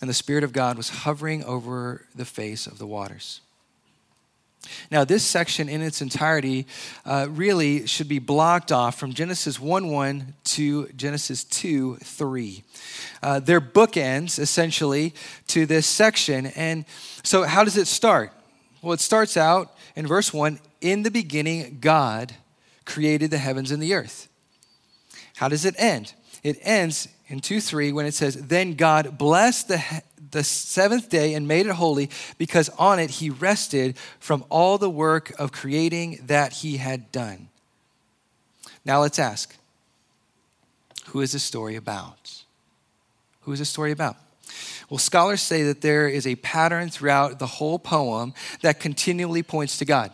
And 0.00 0.08
the 0.08 0.14
Spirit 0.14 0.44
of 0.44 0.52
God 0.52 0.76
was 0.76 0.90
hovering 0.90 1.42
over 1.44 2.06
the 2.14 2.24
face 2.24 2.66
of 2.66 2.78
the 2.78 2.86
waters. 2.86 3.40
Now, 4.90 5.04
this 5.04 5.24
section 5.24 5.68
in 5.68 5.80
its 5.80 6.02
entirety 6.02 6.66
uh, 7.04 7.26
really 7.30 7.86
should 7.86 8.08
be 8.08 8.18
blocked 8.18 8.72
off 8.72 8.98
from 8.98 9.12
Genesis 9.12 9.58
1 9.58 9.90
1 9.90 10.34
to 10.44 10.88
Genesis 10.88 11.44
2 11.44 11.96
3. 11.96 12.64
Uh, 13.22 13.40
they're 13.40 13.60
bookends, 13.60 14.38
essentially, 14.38 15.14
to 15.48 15.66
this 15.66 15.86
section. 15.86 16.46
And 16.46 16.84
so, 17.22 17.44
how 17.44 17.64
does 17.64 17.76
it 17.76 17.86
start? 17.86 18.32
Well, 18.82 18.92
it 18.92 19.00
starts 19.00 19.36
out 19.36 19.74
in 19.96 20.06
verse 20.06 20.32
1 20.32 20.58
In 20.80 21.02
the 21.02 21.10
beginning, 21.10 21.78
God 21.80 22.34
created 22.84 23.30
the 23.30 23.38
heavens 23.38 23.70
and 23.70 23.82
the 23.82 23.94
earth. 23.94 24.28
How 25.36 25.48
does 25.48 25.64
it 25.64 25.74
end? 25.78 26.12
It 26.42 26.58
ends 26.62 27.08
in 27.28 27.40
2 27.40 27.60
3 27.60 27.92
when 27.92 28.06
it 28.06 28.14
says, 28.14 28.34
Then 28.34 28.74
God 28.74 29.16
blessed 29.16 29.68
the, 29.68 30.02
the 30.30 30.44
seventh 30.44 31.08
day 31.08 31.34
and 31.34 31.46
made 31.46 31.66
it 31.66 31.72
holy 31.72 32.10
because 32.38 32.68
on 32.70 32.98
it 32.98 33.10
he 33.10 33.30
rested 33.30 33.96
from 34.18 34.44
all 34.48 34.78
the 34.78 34.90
work 34.90 35.32
of 35.38 35.52
creating 35.52 36.20
that 36.26 36.52
he 36.52 36.76
had 36.76 37.10
done. 37.12 37.48
Now 38.84 39.00
let's 39.00 39.18
ask 39.18 39.56
who 41.06 41.20
is 41.20 41.32
this 41.32 41.42
story 41.42 41.76
about? 41.76 42.44
Who 43.42 43.52
is 43.52 43.58
this 43.58 43.68
story 43.68 43.90
about? 43.90 44.16
Well, 44.88 44.98
scholars 44.98 45.40
say 45.40 45.62
that 45.64 45.80
there 45.80 46.08
is 46.08 46.26
a 46.26 46.36
pattern 46.36 46.90
throughout 46.90 47.38
the 47.38 47.46
whole 47.46 47.78
poem 47.78 48.34
that 48.62 48.80
continually 48.80 49.42
points 49.42 49.78
to 49.78 49.84
God. 49.84 50.12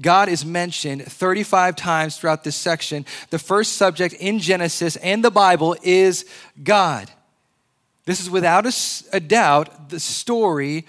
God 0.00 0.28
is 0.28 0.44
mentioned 0.44 1.04
35 1.04 1.76
times 1.76 2.16
throughout 2.16 2.44
this 2.44 2.56
section. 2.56 3.04
The 3.30 3.38
first 3.38 3.74
subject 3.74 4.14
in 4.14 4.38
Genesis 4.38 4.96
and 4.96 5.22
the 5.22 5.30
Bible 5.30 5.76
is 5.82 6.24
God. 6.62 7.10
This 8.06 8.20
is 8.20 8.30
without 8.30 8.66
a, 8.66 8.72
a 9.12 9.20
doubt 9.20 9.90
the 9.90 10.00
story 10.00 10.86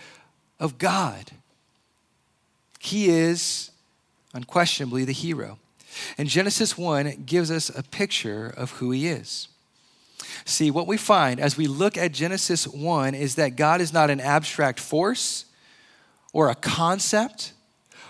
of 0.60 0.78
God. 0.78 1.32
He 2.80 3.10
is 3.10 3.72
unquestionably 4.34 5.04
the 5.04 5.14
hero. 5.14 5.60
And 6.18 6.30
Genesis 6.30 6.78
1 6.78 7.24
gives 7.26 7.52
us 7.52 7.70
a 7.76 7.84
picture 7.84 8.54
of 8.56 8.72
who 8.72 8.92
he 8.92 9.08
is. 9.08 9.48
See, 10.46 10.72
what 10.72 10.88
we 10.88 10.98
find 10.98 11.40
as 11.40 11.58
we 11.58 11.68
look 11.68 11.98
at 11.98 12.12
Genesis 12.12 12.68
1 12.68 13.16
is 13.16 13.36
that 13.36 13.56
God 13.56 13.82
is 13.82 13.92
not 13.92 14.10
an 14.10 14.20
abstract 14.20 14.80
force 14.80 15.46
or 16.34 16.50
a 16.50 16.56
concept 16.56 17.54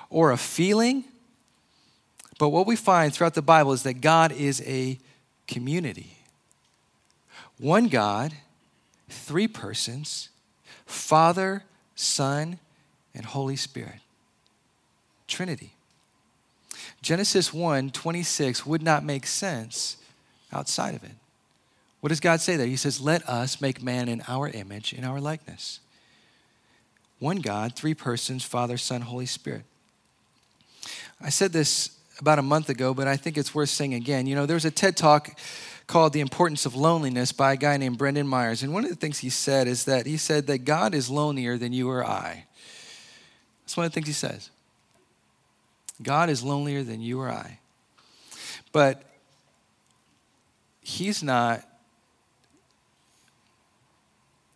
or 0.10 0.32
a 0.32 0.38
feeling, 0.38 1.06
but 2.40 2.50
what 2.50 2.68
we 2.68 2.76
find 2.76 3.14
throughout 3.14 3.34
the 3.34 3.42
Bible 3.42 3.72
is 3.72 3.84
that 3.84 4.02
God 4.02 4.32
is 4.32 4.62
a 4.66 5.00
community. 5.48 6.18
One 7.58 7.88
God, 7.88 8.34
three 9.10 9.48
persons 9.48 10.30
Father, 10.86 11.64
Son, 11.96 12.60
and 13.14 13.26
Holy 13.26 13.56
Spirit. 13.56 14.00
Trinity. 15.28 15.74
Genesis 17.02 17.54
1 17.54 17.92
26 17.92 18.66
would 18.66 18.82
not 18.82 19.04
make 19.04 19.26
sense 19.26 19.98
outside 20.52 20.96
of 20.96 21.04
it. 21.04 21.12
What 22.00 22.10
does 22.10 22.20
God 22.20 22.40
say 22.40 22.56
there? 22.56 22.68
He 22.68 22.78
says, 22.78 23.02
Let 23.02 23.28
us 23.28 23.60
make 23.60 23.84
man 23.84 24.08
in 24.08 24.24
our 24.28 24.48
image, 24.48 24.94
in 24.94 25.04
our 25.04 25.20
likeness. 25.20 25.80
One 27.20 27.38
God, 27.38 27.76
three 27.76 27.94
persons 27.94 28.44
Father, 28.44 28.78
Son, 28.78 29.02
Holy 29.02 29.26
Spirit. 29.26 29.64
I 31.20 31.30
said 31.30 31.52
this 31.52 31.98
about 32.20 32.40
a 32.40 32.44
month 32.44 32.70
ago, 32.70 32.94
but 32.94 33.08
I 33.08 33.18
think 33.18 33.38
it's 33.38 33.54
worth 33.54 33.70
saying 33.70 33.94
again. 33.94 34.28
You 34.28 34.36
know, 34.36 34.46
there's 34.46 34.66
a 34.66 34.72
TED 34.72 34.96
talk 34.96 35.38
called 35.88 36.12
The 36.12 36.20
Importance 36.20 36.66
of 36.66 36.76
Loneliness 36.76 37.32
by 37.32 37.54
a 37.54 37.58
guy 37.58 37.78
named 37.78 37.98
Brendan 37.98 38.28
Myers. 38.28 38.62
And 38.62 38.74
one 38.74 38.84
of 38.84 38.90
the 38.90 38.96
things 38.96 39.20
he 39.20 39.30
said 39.30 39.68
is 39.68 39.86
that 39.86 40.06
he 40.06 40.18
said 40.18 40.48
that 40.48 40.60
God 40.60 40.94
is 40.94 41.10
lonelier 41.10 41.58
than 41.58 41.72
you 41.72 41.90
or 41.90 42.06
I. 42.06 42.46
That's 43.64 43.78
one 43.78 43.86
of 43.86 43.92
the 43.92 43.96
things 43.96 44.08
he 44.08 44.14
says. 44.14 44.50
God 46.02 46.30
is 46.30 46.44
lonelier 46.44 46.84
than 46.84 47.02
you 47.02 47.20
or 47.22 47.30
I. 47.30 47.60
But 48.74 49.02
he's 50.82 51.24
not 51.24 51.64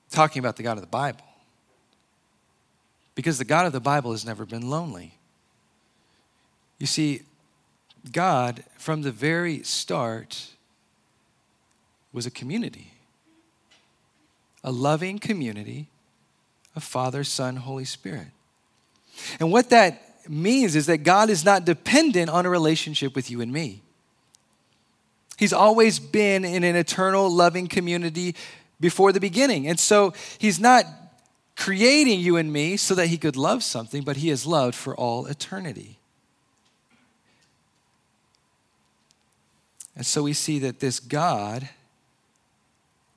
talking 0.09 0.41
about 0.41 0.57
the 0.57 0.63
God 0.63 0.77
of 0.77 0.81
the 0.81 0.87
Bible. 0.87 1.25
Because 3.15 3.37
the 3.37 3.45
God 3.45 3.65
of 3.65 3.73
the 3.73 3.79
Bible 3.79 4.11
has 4.11 4.25
never 4.25 4.45
been 4.45 4.69
lonely. 4.69 5.13
You 6.77 6.87
see, 6.87 7.21
God, 8.11 8.63
from 8.77 9.01
the 9.01 9.11
very 9.11 9.63
start, 9.63 10.50
was 12.13 12.25
a 12.25 12.31
community, 12.31 12.93
a 14.63 14.71
loving 14.71 15.19
community 15.19 15.87
of 16.75 16.83
Father, 16.83 17.23
Son, 17.23 17.55
Holy 17.55 17.85
Spirit. 17.85 18.27
And 19.39 19.51
what 19.51 19.69
that 19.69 20.29
means 20.29 20.75
is 20.75 20.85
that 20.85 20.99
God 20.99 21.29
is 21.29 21.43
not 21.43 21.65
dependent 21.65 22.29
on 22.29 22.45
a 22.45 22.49
relationship 22.49 23.15
with 23.15 23.29
you 23.29 23.41
and 23.41 23.51
me. 23.51 23.81
He's 25.37 25.53
always 25.53 25.99
been 25.99 26.45
in 26.45 26.63
an 26.63 26.75
eternal, 26.75 27.29
loving 27.29 27.67
community 27.67 28.35
before 28.79 29.11
the 29.11 29.19
beginning. 29.19 29.67
And 29.67 29.79
so 29.79 30.13
he's 30.37 30.59
not 30.59 30.85
creating 31.55 32.19
you 32.19 32.37
and 32.37 32.51
me 32.51 32.77
so 32.77 32.95
that 32.95 33.07
he 33.07 33.17
could 33.17 33.35
love 33.35 33.63
something, 33.63 34.03
but 34.03 34.17
he 34.17 34.29
has 34.29 34.45
loved 34.45 34.75
for 34.75 34.95
all 34.95 35.25
eternity. 35.25 35.97
And 39.95 40.05
so 40.05 40.23
we 40.23 40.33
see 40.33 40.59
that 40.59 40.79
this 40.79 40.99
God, 40.99 41.69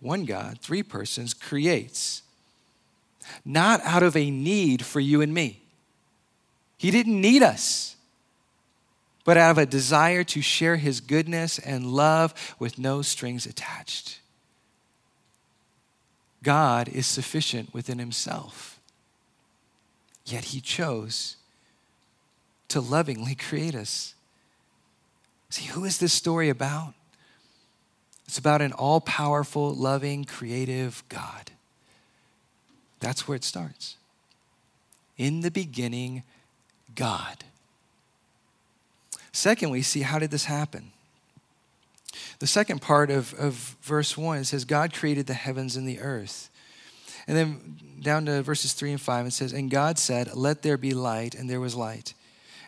one 0.05 0.25
God, 0.25 0.59
three 0.61 0.83
persons, 0.83 1.33
creates 1.33 2.23
not 3.45 3.81
out 3.85 4.03
of 4.03 4.17
a 4.17 4.31
need 4.31 4.85
for 4.85 5.01
you 5.01 5.23
and 5.23 5.33
me. 5.33 5.63
He 6.77 6.91
didn't 6.91 7.21
need 7.21 7.43
us, 7.43 7.97
but 9.25 9.39
out 9.39 9.53
of 9.53 9.59
a 9.59 9.65
desire 9.65 10.23
to 10.25 10.43
share 10.43 10.77
his 10.77 11.01
goodness 11.01 11.59
and 11.59 11.87
love 11.87 12.55
with 12.59 12.79
no 12.79 13.01
strings 13.01 13.47
attached. 13.47 14.21
God 16.43 16.89
is 16.89 17.07
sufficient 17.07 17.73
within 17.73 17.99
himself. 17.99 18.79
Yet 20.27 20.47
he 20.47 20.61
chose 20.61 21.37
to 22.69 22.81
lovingly 22.81 23.35
create 23.35 23.75
us. 23.75 24.15
See, 25.49 25.67
who 25.67 25.85
is 25.85 25.99
this 25.99 26.13
story 26.13 26.51
about? 26.51 26.93
It's 28.27 28.39
about 28.39 28.63
an 28.63 28.73
all 28.73 29.01
powerful, 29.01 29.75
loving, 29.75 30.25
creative 30.25 31.03
God. 31.09 31.51
That's 33.01 33.29
where 33.29 33.37
it 33.37 33.45
starts. 33.45 33.97
In 35.17 35.43
the 35.43 35.51
beginning, 35.51 36.23
God. 36.95 37.45
Second, 39.33 39.71
we 39.71 39.83
see 39.83 40.03
how 40.03 40.19
did 40.19 40.31
this 40.31 40.47
happen? 40.47 40.93
The 42.39 42.47
second 42.47 42.81
part 42.81 43.11
of, 43.11 43.35
of 43.35 43.77
verse 43.83 44.17
1 44.17 44.39
it 44.39 44.45
says, 44.45 44.65
God 44.65 44.93
created 44.93 45.27
the 45.27 45.35
heavens 45.35 45.77
and 45.77 45.87
the 45.87 46.01
earth. 46.01 46.51
And 47.27 47.37
then 47.37 47.79
down 48.01 48.27
to 48.27 48.43
verses 48.43 48.73
3 48.73 48.93
and 48.93 49.01
5, 49.01 49.27
it 49.27 49.33
says, 49.33 49.53
And 49.53 49.71
God 49.71 49.99
said, 49.99 50.35
Let 50.35 50.63
there 50.63 50.77
be 50.77 50.93
light, 50.93 51.35
and 51.35 51.49
there 51.49 51.61
was 51.61 51.75
light. 51.75 52.15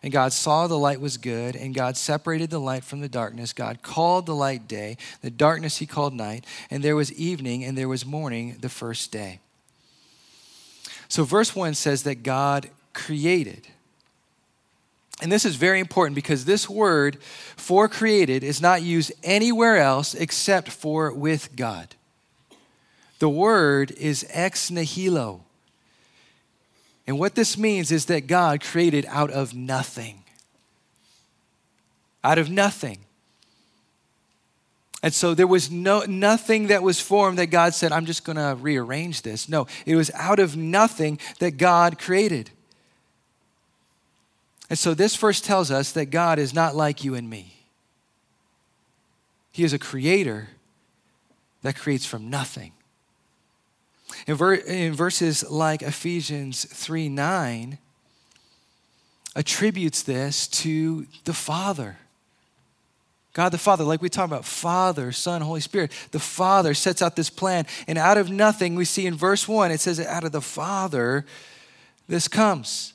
And 0.07 0.13
God 0.13 0.33
saw 0.33 0.69
the 0.69 0.79
light 0.79 1.01
was 1.01 1.17
good, 1.17 1.57
and 1.57 1.75
God 1.75 1.97
separated 1.97 2.49
the 2.49 2.61
light 2.61 2.85
from 2.85 3.01
the 3.01 3.09
darkness. 3.09 3.53
God 3.53 3.83
called 3.83 4.27
the 4.27 4.37
light 4.37 4.69
day, 4.69 4.99
the 5.21 5.33
darkness 5.33 5.79
he 5.79 5.87
called 5.87 6.15
night, 6.15 6.47
and 6.71 6.85
there 6.85 6.95
was 6.95 7.13
evening, 7.15 7.65
and 7.65 7.77
there 7.77 7.89
was 7.89 8.07
morning 8.07 8.57
the 8.61 8.69
first 8.69 9.11
day. 9.11 9.41
So, 11.09 11.25
verse 11.25 11.57
1 11.57 11.75
says 11.75 12.05
that 12.05 12.23
God 12.23 12.71
created. 12.93 13.67
And 15.21 15.33
this 15.33 15.45
is 15.45 15.57
very 15.57 15.81
important 15.81 16.15
because 16.15 16.45
this 16.45 16.71
word 16.71 17.21
for 17.57 17.89
created 17.89 18.45
is 18.45 18.63
not 18.63 18.83
used 18.83 19.11
anywhere 19.25 19.79
else 19.79 20.15
except 20.15 20.69
for 20.69 21.13
with 21.13 21.57
God. 21.57 21.97
The 23.19 23.29
word 23.29 23.91
is 23.91 24.25
ex 24.31 24.71
nihilo. 24.71 25.46
And 27.07 27.19
what 27.19 27.35
this 27.35 27.57
means 27.57 27.93
is 27.93 28.07
that 28.07 28.27
God 28.27 28.61
created 28.61 29.07
out 29.09 29.31
of 29.31 29.55
nothing. 29.55 30.25
Out 32.25 32.39
of 32.39 32.51
nothing. 32.51 32.99
And 35.03 35.15
so 35.15 35.35
there 35.35 35.47
was 35.47 35.71
no 35.71 36.01
nothing 36.01 36.67
that 36.67 36.83
was 36.83 37.01
formed 37.01 37.39
that 37.39 37.47
God 37.47 37.75
said, 37.75 37.93
I'm 37.93 38.07
just 38.07 38.25
going 38.25 38.37
to 38.37 38.57
rearrange 38.61 39.23
this. 39.23 39.49
No, 39.49 39.69
it 39.85 39.95
was 39.95 40.11
out 40.15 40.41
of 40.41 40.57
nothing 40.57 41.21
that 41.39 41.59
God 41.59 41.99
created. 41.99 42.51
And 44.69 44.77
so 44.77 44.95
this 44.95 45.15
verse 45.15 45.41
tells 45.41 45.71
us 45.71 45.93
that 45.93 46.07
God 46.07 46.41
is 46.41 46.53
not 46.53 46.75
like 46.75 47.05
you 47.05 47.15
and 47.15 47.31
me. 47.31 47.55
He 49.53 49.63
is 49.63 49.73
a 49.73 49.79
creator 49.79 50.49
that 51.63 51.77
creates 51.77 52.05
from 52.05 52.29
nothing. 52.29 52.73
In, 54.27 54.35
ver- 54.35 54.55
in 54.55 54.93
verses 54.93 55.49
like 55.49 55.83
Ephesians 55.83 56.65
3 56.65 57.09
9, 57.09 57.79
attributes 59.37 60.03
this 60.03 60.49
to 60.49 61.07
the 61.25 61.35
Father. 61.35 61.99
God 63.35 63.51
the 63.51 63.59
Father, 63.59 63.85
like 63.85 64.01
we 64.01 64.09
talk 64.09 64.25
about, 64.25 64.47
Father, 64.47 65.13
Son, 65.13 65.43
Holy 65.43 65.61
Spirit, 65.61 65.93
the 66.11 66.19
Father 66.19 66.73
sets 66.73 67.03
out 67.03 67.17
this 67.17 67.29
plan. 67.29 67.67
And 67.87 67.99
out 67.99 68.17
of 68.17 68.31
nothing, 68.31 68.75
we 68.75 68.87
see 68.87 69.07
in 69.07 69.15
verse 69.15 69.47
1, 69.47 69.71
it 69.71 69.79
says, 69.79 70.01
out 70.01 70.25
of 70.25 70.33
the 70.33 70.41
Father, 70.41 71.27
this 72.09 72.29
comes. 72.29 72.95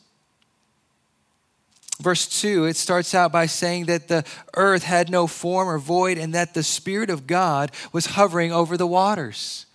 Verse 2.01 2.41
2, 2.41 2.65
it 2.65 2.75
starts 2.75 3.13
out 3.13 3.31
by 3.31 3.45
saying 3.45 3.85
that 3.85 4.07
the 4.07 4.25
earth 4.55 4.81
had 4.81 5.11
no 5.11 5.27
form 5.27 5.69
or 5.69 5.77
void 5.77 6.17
and 6.17 6.33
that 6.33 6.55
the 6.55 6.63
Spirit 6.63 7.11
of 7.11 7.27
God 7.27 7.71
was 7.93 8.07
hovering 8.07 8.51
over 8.51 8.75
the 8.75 8.87
waters. 8.87 9.67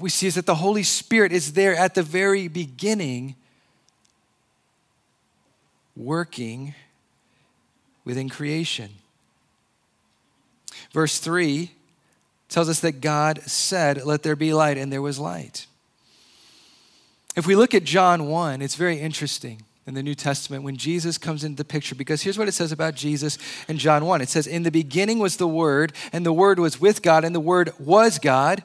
We 0.00 0.10
see 0.10 0.26
is 0.26 0.34
that 0.34 0.46
the 0.46 0.56
Holy 0.56 0.82
Spirit 0.82 1.32
is 1.32 1.52
there 1.52 1.74
at 1.76 1.94
the 1.94 2.02
very 2.02 2.48
beginning, 2.48 3.36
working 5.96 6.74
within 8.04 8.28
creation. 8.28 8.90
Verse 10.92 11.18
3 11.18 11.70
tells 12.48 12.68
us 12.68 12.80
that 12.80 13.00
God 13.00 13.42
said, 13.42 14.04
Let 14.04 14.22
there 14.22 14.36
be 14.36 14.52
light, 14.52 14.78
and 14.78 14.92
there 14.92 15.02
was 15.02 15.18
light. 15.18 15.66
If 17.36 17.46
we 17.46 17.56
look 17.56 17.74
at 17.74 17.84
John 17.84 18.26
1, 18.26 18.62
it's 18.62 18.76
very 18.76 19.00
interesting 19.00 19.62
in 19.86 19.94
the 19.94 20.02
New 20.02 20.14
Testament 20.14 20.62
when 20.62 20.76
Jesus 20.76 21.18
comes 21.18 21.44
into 21.44 21.56
the 21.56 21.64
picture 21.64 21.94
because 21.94 22.22
here's 22.22 22.38
what 22.38 22.48
it 22.48 22.52
says 22.52 22.72
about 22.72 22.94
Jesus 22.94 23.38
in 23.68 23.76
John 23.76 24.04
1. 24.04 24.20
It 24.20 24.28
says, 24.28 24.46
In 24.46 24.62
the 24.62 24.70
beginning 24.70 25.18
was 25.18 25.36
the 25.36 25.48
Word, 25.48 25.92
and 26.12 26.24
the 26.24 26.32
Word 26.32 26.58
was 26.58 26.80
with 26.80 27.02
God, 27.02 27.24
and 27.24 27.34
the 27.34 27.40
Word 27.40 27.72
was 27.78 28.18
God. 28.18 28.62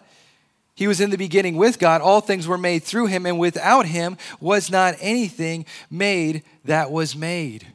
He 0.79 0.87
was 0.87 1.01
in 1.01 1.09
the 1.09 1.17
beginning 1.17 1.57
with 1.57 1.77
God. 1.77 1.99
All 1.99 2.21
things 2.21 2.47
were 2.47 2.57
made 2.57 2.83
through 2.83 3.07
him, 3.07 3.25
and 3.25 3.37
without 3.37 3.85
him 3.85 4.15
was 4.39 4.71
not 4.71 4.95
anything 5.01 5.65
made 5.91 6.41
that 6.63 6.89
was 6.89 7.17
made. 7.17 7.67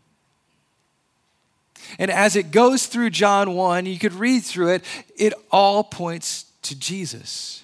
And 1.99 2.11
as 2.11 2.35
it 2.35 2.51
goes 2.51 2.87
through 2.87 3.11
John 3.11 3.55
1, 3.55 3.85
you 3.85 3.99
could 3.99 4.15
read 4.15 4.43
through 4.43 4.71
it, 4.71 4.85
it 5.19 5.35
all 5.51 5.85
points 5.85 6.47
to 6.63 6.75
Jesus. 6.79 7.63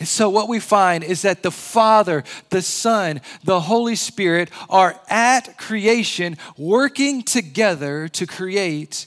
And 0.00 0.08
so, 0.08 0.28
what 0.28 0.48
we 0.48 0.58
find 0.58 1.04
is 1.04 1.22
that 1.22 1.44
the 1.44 1.52
Father, 1.52 2.24
the 2.50 2.62
Son, 2.62 3.20
the 3.44 3.60
Holy 3.60 3.94
Spirit 3.94 4.50
are 4.68 4.98
at 5.08 5.56
creation 5.56 6.36
working 6.58 7.22
together 7.22 8.08
to 8.08 8.26
create 8.26 9.06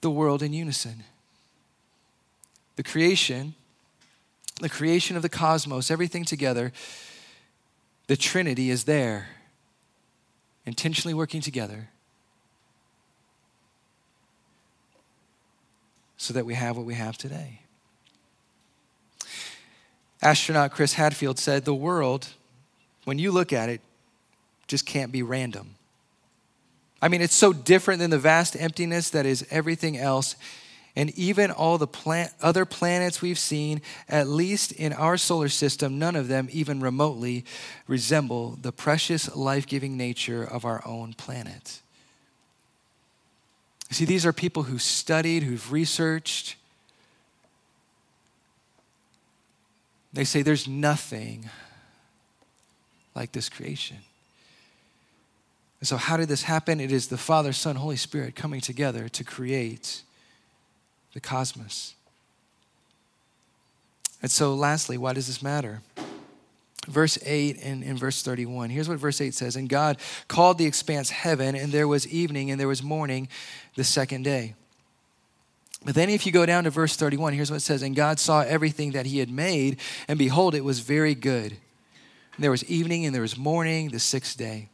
the 0.00 0.10
world 0.10 0.42
in 0.42 0.52
unison. 0.52 1.04
The 2.74 2.82
creation, 2.82 3.54
the 4.60 4.68
creation 4.68 5.16
of 5.16 5.22
the 5.22 5.28
cosmos, 5.28 5.90
everything 5.90 6.24
together, 6.24 6.72
the 8.06 8.16
Trinity 8.16 8.70
is 8.70 8.84
there, 8.84 9.28
intentionally 10.66 11.14
working 11.14 11.40
together 11.40 11.88
so 16.16 16.34
that 16.34 16.44
we 16.44 16.54
have 16.54 16.76
what 16.76 16.84
we 16.84 16.94
have 16.94 17.16
today. 17.16 17.60
Astronaut 20.22 20.70
Chris 20.70 20.92
Hadfield 20.92 21.38
said, 21.38 21.64
The 21.64 21.74
world, 21.74 22.28
when 23.04 23.18
you 23.18 23.32
look 23.32 23.52
at 23.52 23.70
it, 23.70 23.80
just 24.66 24.84
can't 24.84 25.10
be 25.10 25.22
random. 25.22 25.76
I 27.00 27.08
mean, 27.08 27.22
it's 27.22 27.34
so 27.34 27.54
different 27.54 28.00
than 28.00 28.10
the 28.10 28.18
vast 28.18 28.54
emptiness 28.60 29.08
that 29.10 29.24
is 29.24 29.46
everything 29.50 29.96
else. 29.96 30.36
And 30.96 31.16
even 31.16 31.50
all 31.50 31.78
the 31.78 32.30
other 32.42 32.64
planets 32.64 33.22
we've 33.22 33.38
seen, 33.38 33.80
at 34.08 34.26
least 34.26 34.72
in 34.72 34.92
our 34.92 35.16
solar 35.16 35.48
system, 35.48 35.98
none 35.98 36.16
of 36.16 36.28
them 36.28 36.48
even 36.50 36.80
remotely 36.80 37.44
resemble 37.86 38.58
the 38.60 38.72
precious 38.72 39.34
life 39.36 39.66
giving 39.66 39.96
nature 39.96 40.42
of 40.42 40.64
our 40.64 40.82
own 40.84 41.14
planet. 41.14 41.80
See, 43.90 44.04
these 44.04 44.26
are 44.26 44.32
people 44.32 44.64
who 44.64 44.78
studied, 44.78 45.42
who've 45.42 45.72
researched. 45.72 46.56
They 50.12 50.24
say 50.24 50.42
there's 50.42 50.68
nothing 50.68 51.50
like 53.14 53.32
this 53.32 53.48
creation. 53.48 53.98
And 55.80 55.88
so, 55.88 55.96
how 55.96 56.16
did 56.16 56.28
this 56.28 56.42
happen? 56.42 56.78
It 56.78 56.92
is 56.92 57.08
the 57.08 57.16
Father, 57.16 57.52
Son, 57.52 57.76
Holy 57.76 57.96
Spirit 57.96 58.36
coming 58.36 58.60
together 58.60 59.08
to 59.08 59.24
create 59.24 60.02
the 61.14 61.20
cosmos. 61.20 61.94
And 64.22 64.30
so, 64.30 64.54
lastly, 64.54 64.98
why 64.98 65.12
does 65.12 65.26
this 65.26 65.42
matter? 65.42 65.80
verse 66.88 67.18
8 67.24 67.58
and 67.62 67.82
in 67.82 67.96
verse 67.96 68.22
31. 68.22 68.70
Here's 68.70 68.88
what 68.88 68.98
verse 68.98 69.20
8 69.20 69.34
says 69.34 69.56
And 69.56 69.68
God 69.68 69.98
called 70.28 70.58
the 70.58 70.66
expanse 70.66 71.10
heaven, 71.10 71.54
and 71.54 71.72
there 71.72 71.88
was 71.88 72.06
evening, 72.08 72.50
and 72.50 72.60
there 72.60 72.68
was 72.68 72.82
morning 72.82 73.28
the 73.76 73.84
second 73.84 74.22
day. 74.22 74.54
But 75.84 75.94
then, 75.94 76.10
if 76.10 76.26
you 76.26 76.32
go 76.32 76.44
down 76.44 76.64
to 76.64 76.70
verse 76.70 76.96
31, 76.96 77.32
here's 77.32 77.50
what 77.50 77.58
it 77.58 77.60
says 77.60 77.82
And 77.82 77.96
God 77.96 78.18
saw 78.18 78.42
everything 78.42 78.92
that 78.92 79.06
he 79.06 79.18
had 79.18 79.30
made, 79.30 79.78
and 80.08 80.18
behold, 80.18 80.54
it 80.54 80.64
was 80.64 80.80
very 80.80 81.14
good. 81.14 81.56
And 82.34 82.44
there 82.44 82.50
was 82.50 82.64
evening, 82.64 83.06
and 83.06 83.14
there 83.14 83.22
was 83.22 83.36
morning 83.36 83.88
the 83.88 84.00
sixth 84.00 84.36
day. 84.36 84.68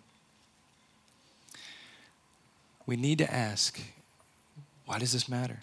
We 2.87 2.96
need 2.96 3.18
to 3.18 3.33
ask, 3.33 3.81
why 4.85 5.01
does 5.01 5.12
this 5.12 5.29
matter? 5.29 5.61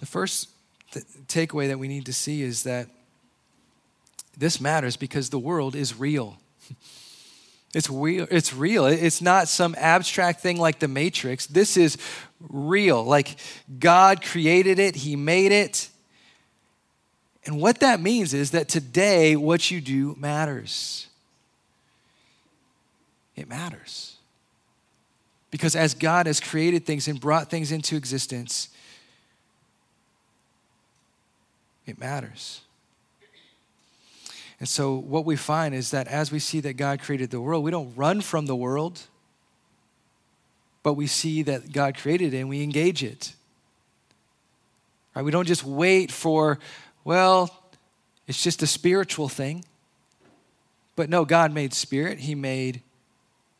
The 0.00 0.06
first 0.06 0.48
th- 0.92 1.04
takeaway 1.26 1.68
that 1.68 1.78
we 1.78 1.88
need 1.88 2.06
to 2.06 2.12
see 2.12 2.42
is 2.42 2.62
that 2.64 2.88
this 4.36 4.60
matters 4.60 4.96
because 4.96 5.30
the 5.30 5.38
world 5.38 5.74
is 5.74 5.98
real. 5.98 6.38
It's 7.74 7.88
real. 7.88 8.26
It's 8.30 8.52
real. 8.52 8.84
It's 8.84 9.22
not 9.22 9.48
some 9.48 9.74
abstract 9.78 10.40
thing 10.40 10.58
like 10.58 10.78
the 10.78 10.88
Matrix. 10.88 11.46
This 11.46 11.78
is 11.78 11.96
real. 12.50 13.02
Like 13.02 13.38
God 13.78 14.22
created 14.22 14.78
it, 14.78 14.94
He 14.94 15.16
made 15.16 15.52
it. 15.52 15.88
And 17.46 17.60
what 17.60 17.80
that 17.80 18.00
means 18.00 18.34
is 18.34 18.50
that 18.50 18.68
today, 18.68 19.36
what 19.36 19.70
you 19.70 19.80
do 19.80 20.14
matters. 20.18 21.08
It 23.34 23.48
matters. 23.48 24.16
Because 25.50 25.74
as 25.74 25.94
God 25.94 26.26
has 26.26 26.40
created 26.40 26.86
things 26.86 27.08
and 27.08 27.20
brought 27.20 27.50
things 27.50 27.72
into 27.72 27.96
existence, 27.96 28.68
it 31.86 31.98
matters. 31.98 32.62
And 34.62 34.68
so, 34.68 34.94
what 34.94 35.24
we 35.24 35.34
find 35.34 35.74
is 35.74 35.90
that 35.90 36.06
as 36.06 36.30
we 36.30 36.38
see 36.38 36.60
that 36.60 36.74
God 36.74 37.00
created 37.00 37.30
the 37.30 37.40
world, 37.40 37.64
we 37.64 37.72
don't 37.72 37.92
run 37.96 38.20
from 38.20 38.46
the 38.46 38.54
world, 38.54 39.00
but 40.84 40.94
we 40.94 41.08
see 41.08 41.42
that 41.42 41.72
God 41.72 41.96
created 41.96 42.32
it 42.32 42.38
and 42.38 42.48
we 42.48 42.62
engage 42.62 43.02
it. 43.02 43.34
Right? 45.16 45.24
We 45.24 45.32
don't 45.32 45.48
just 45.48 45.64
wait 45.64 46.12
for, 46.12 46.60
well, 47.02 47.50
it's 48.28 48.40
just 48.40 48.62
a 48.62 48.66
spiritual 48.68 49.28
thing. 49.28 49.64
But 50.94 51.10
no, 51.10 51.24
God 51.24 51.52
made 51.52 51.74
spirit, 51.74 52.20
He 52.20 52.36
made 52.36 52.82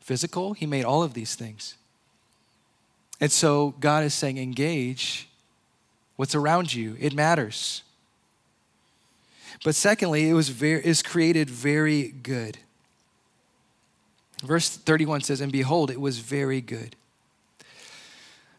physical, 0.00 0.52
He 0.52 0.66
made 0.66 0.84
all 0.84 1.02
of 1.02 1.14
these 1.14 1.34
things. 1.34 1.74
And 3.20 3.32
so, 3.32 3.74
God 3.80 4.04
is 4.04 4.14
saying, 4.14 4.38
engage 4.38 5.28
what's 6.14 6.36
around 6.36 6.72
you, 6.72 6.96
it 7.00 7.12
matters. 7.12 7.82
But 9.64 9.74
secondly, 9.74 10.28
it 10.28 10.34
was 10.34 10.48
very, 10.48 10.84
is 10.84 11.02
created 11.02 11.48
very 11.48 12.08
good. 12.08 12.58
Verse 14.42 14.68
31 14.68 15.20
says, 15.20 15.40
And 15.40 15.52
behold, 15.52 15.90
it 15.90 16.00
was 16.00 16.18
very 16.18 16.60
good. 16.60 16.96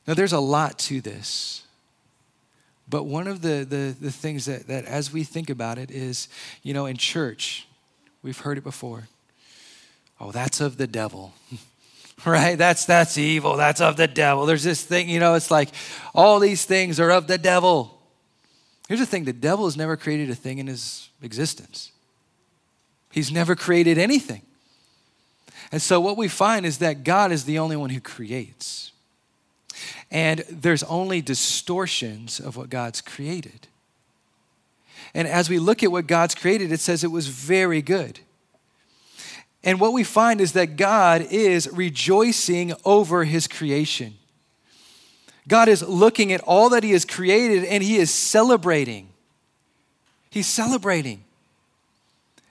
Now, 0.07 0.13
there's 0.13 0.33
a 0.33 0.39
lot 0.39 0.79
to 0.79 1.01
this. 1.01 1.63
But 2.89 3.03
one 3.03 3.27
of 3.27 3.41
the, 3.41 3.65
the, 3.67 3.95
the 3.99 4.11
things 4.11 4.45
that, 4.45 4.67
that, 4.67 4.85
as 4.85 5.11
we 5.11 5.23
think 5.23 5.49
about 5.49 5.77
it, 5.77 5.89
is, 5.91 6.27
you 6.61 6.73
know, 6.73 6.85
in 6.85 6.97
church, 6.97 7.67
we've 8.21 8.39
heard 8.39 8.57
it 8.57 8.63
before. 8.63 9.07
Oh, 10.19 10.31
that's 10.31 10.61
of 10.61 10.77
the 10.77 10.87
devil. 10.87 11.33
right? 12.25 12.57
That's 12.57 12.85
that's 12.85 13.17
evil. 13.17 13.57
That's 13.57 13.81
of 13.81 13.97
the 13.97 14.07
devil. 14.07 14.45
There's 14.45 14.63
this 14.63 14.83
thing, 14.83 15.09
you 15.09 15.19
know, 15.19 15.33
it's 15.33 15.51
like 15.51 15.69
all 16.13 16.39
these 16.39 16.65
things 16.65 16.99
are 16.99 17.11
of 17.11 17.27
the 17.27 17.37
devil. 17.37 17.92
Here's 18.93 18.99
the 18.99 19.07
thing 19.07 19.23
the 19.23 19.33
devil 19.33 19.65
has 19.65 19.75
never 19.75 19.97
created 19.97 20.29
a 20.29 20.35
thing 20.35 20.59
in 20.59 20.67
his 20.67 21.09
existence. 21.23 21.91
He's 23.11 23.31
never 23.31 23.55
created 23.55 23.97
anything. 23.97 24.43
And 25.71 25.81
so 25.81 25.99
what 25.99 26.15
we 26.15 26.27
find 26.27 26.63
is 26.63 26.77
that 26.77 27.03
God 27.03 27.31
is 27.31 27.45
the 27.45 27.57
only 27.57 27.75
one 27.75 27.89
who 27.89 27.99
creates. 27.99 28.91
And 30.11 30.45
there's 30.47 30.83
only 30.83 31.23
distortions 31.23 32.39
of 32.39 32.55
what 32.55 32.69
God's 32.69 33.01
created. 33.01 33.67
And 35.15 35.27
as 35.27 35.49
we 35.49 35.57
look 35.57 35.81
at 35.81 35.91
what 35.91 36.05
God's 36.05 36.35
created, 36.35 36.71
it 36.71 36.79
says 36.79 37.03
it 37.03 37.07
was 37.07 37.25
very 37.25 37.81
good. 37.81 38.19
And 39.63 39.79
what 39.79 39.93
we 39.93 40.03
find 40.03 40.39
is 40.39 40.51
that 40.51 40.77
God 40.77 41.23
is 41.31 41.67
rejoicing 41.73 42.73
over 42.85 43.23
his 43.23 43.47
creation. 43.47 44.13
God 45.47 45.67
is 45.67 45.81
looking 45.81 46.31
at 46.31 46.41
all 46.41 46.69
that 46.69 46.83
he 46.83 46.91
has 46.91 47.05
created 47.05 47.65
and 47.65 47.83
he 47.83 47.97
is 47.97 48.11
celebrating. 48.11 49.09
He's 50.29 50.47
celebrating. 50.47 51.23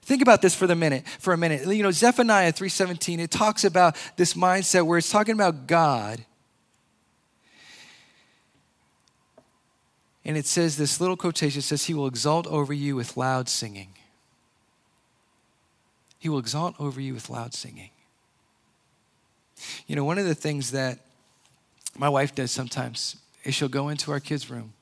Think 0.03 0.21
about 0.21 0.43
this 0.43 0.55
for 0.55 0.67
the 0.67 0.75
minute, 0.75 1.07
for 1.19 1.33
a 1.33 1.39
minute. 1.39 1.67
You 1.67 1.83
know, 1.83 1.91
Zephaniah 1.91 2.53
3:17, 2.53 3.19
it 3.19 3.31
talks 3.31 3.65
about 3.65 3.97
this 4.17 4.35
mindset 4.35 4.85
where 4.85 4.99
it's 4.99 5.11
talking 5.11 5.35
about 5.35 5.67
God. 5.67 6.25
And 10.25 10.37
it 10.37 10.47
says 10.47 10.77
this 10.77 11.01
little 11.01 11.17
quotation 11.17 11.63
says, 11.63 11.87
He 11.87 11.95
will 11.95 12.07
exalt 12.07 12.47
over 12.47 12.73
you 12.73 12.95
with 12.95 13.17
loud 13.17 13.49
singing. 13.49 13.95
He 16.19 16.29
will 16.29 16.39
exalt 16.39 16.77
over 16.79 17.01
you 17.01 17.15
with 17.15 17.29
loud 17.29 17.55
singing. 17.55 17.91
You 19.87 19.97
know, 19.97 20.05
one 20.05 20.19
of 20.19 20.25
the 20.25 20.35
things 20.35 20.71
that 20.71 21.01
my 21.97 22.09
wife 22.09 22.35
does 22.35 22.51
sometimes 22.51 23.17
is 23.45 23.55
she'll 23.55 23.69
go 23.69 23.89
into 23.89 24.13
our 24.13 24.21
kids' 24.21 24.51
room 24.51 24.73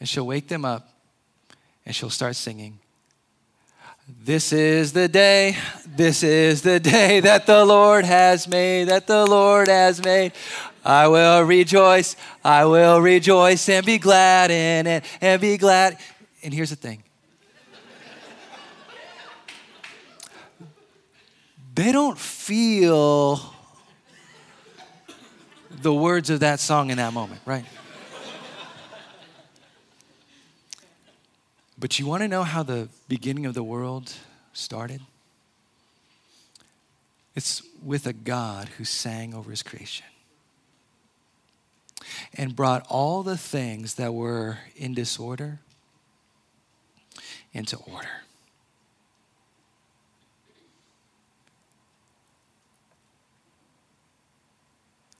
and 0.00 0.08
she'll 0.08 0.26
wake 0.26 0.48
them 0.48 0.64
up 0.64 0.88
and 1.84 1.94
she'll 1.94 2.10
start 2.10 2.36
singing. 2.36 2.78
This 4.24 4.54
is 4.54 4.94
the 4.94 5.06
day, 5.06 5.56
this 5.86 6.22
is 6.22 6.62
the 6.62 6.80
day 6.80 7.20
that 7.20 7.46
the 7.46 7.64
Lord 7.64 8.06
has 8.06 8.48
made, 8.48 8.84
that 8.84 9.06
the 9.06 9.26
Lord 9.26 9.68
has 9.68 10.02
made. 10.02 10.32
I 10.82 11.08
will 11.08 11.42
rejoice, 11.42 12.16
I 12.42 12.64
will 12.64 13.00
rejoice 13.00 13.68
and 13.68 13.84
be 13.84 13.98
glad 13.98 14.50
in 14.50 14.86
it, 14.86 15.04
and 15.20 15.40
be 15.40 15.58
glad. 15.58 15.98
And 16.42 16.54
here's 16.54 16.70
the 16.70 16.76
thing 16.76 17.02
they 21.74 21.92
don't 21.92 22.18
feel 22.18 23.54
the 25.80 25.94
words 25.94 26.30
of 26.30 26.40
that 26.40 26.60
song 26.60 26.90
in 26.90 26.96
that 26.98 27.12
moment, 27.12 27.40
right? 27.46 27.64
But 31.78 31.98
you 31.98 32.06
want 32.06 32.22
to 32.22 32.28
know 32.28 32.42
how 32.42 32.62
the 32.62 32.88
beginning 33.08 33.46
of 33.46 33.54
the 33.54 33.62
world 33.62 34.12
started? 34.52 35.00
It's 37.36 37.62
with 37.84 38.06
a 38.06 38.12
God 38.12 38.68
who 38.78 38.84
sang 38.84 39.32
over 39.32 39.50
his 39.50 39.62
creation 39.62 40.06
and 42.34 42.56
brought 42.56 42.84
all 42.88 43.22
the 43.22 43.36
things 43.36 43.94
that 43.94 44.12
were 44.12 44.58
in 44.74 44.92
disorder 44.92 45.60
into 47.52 47.76
order. 47.76 48.08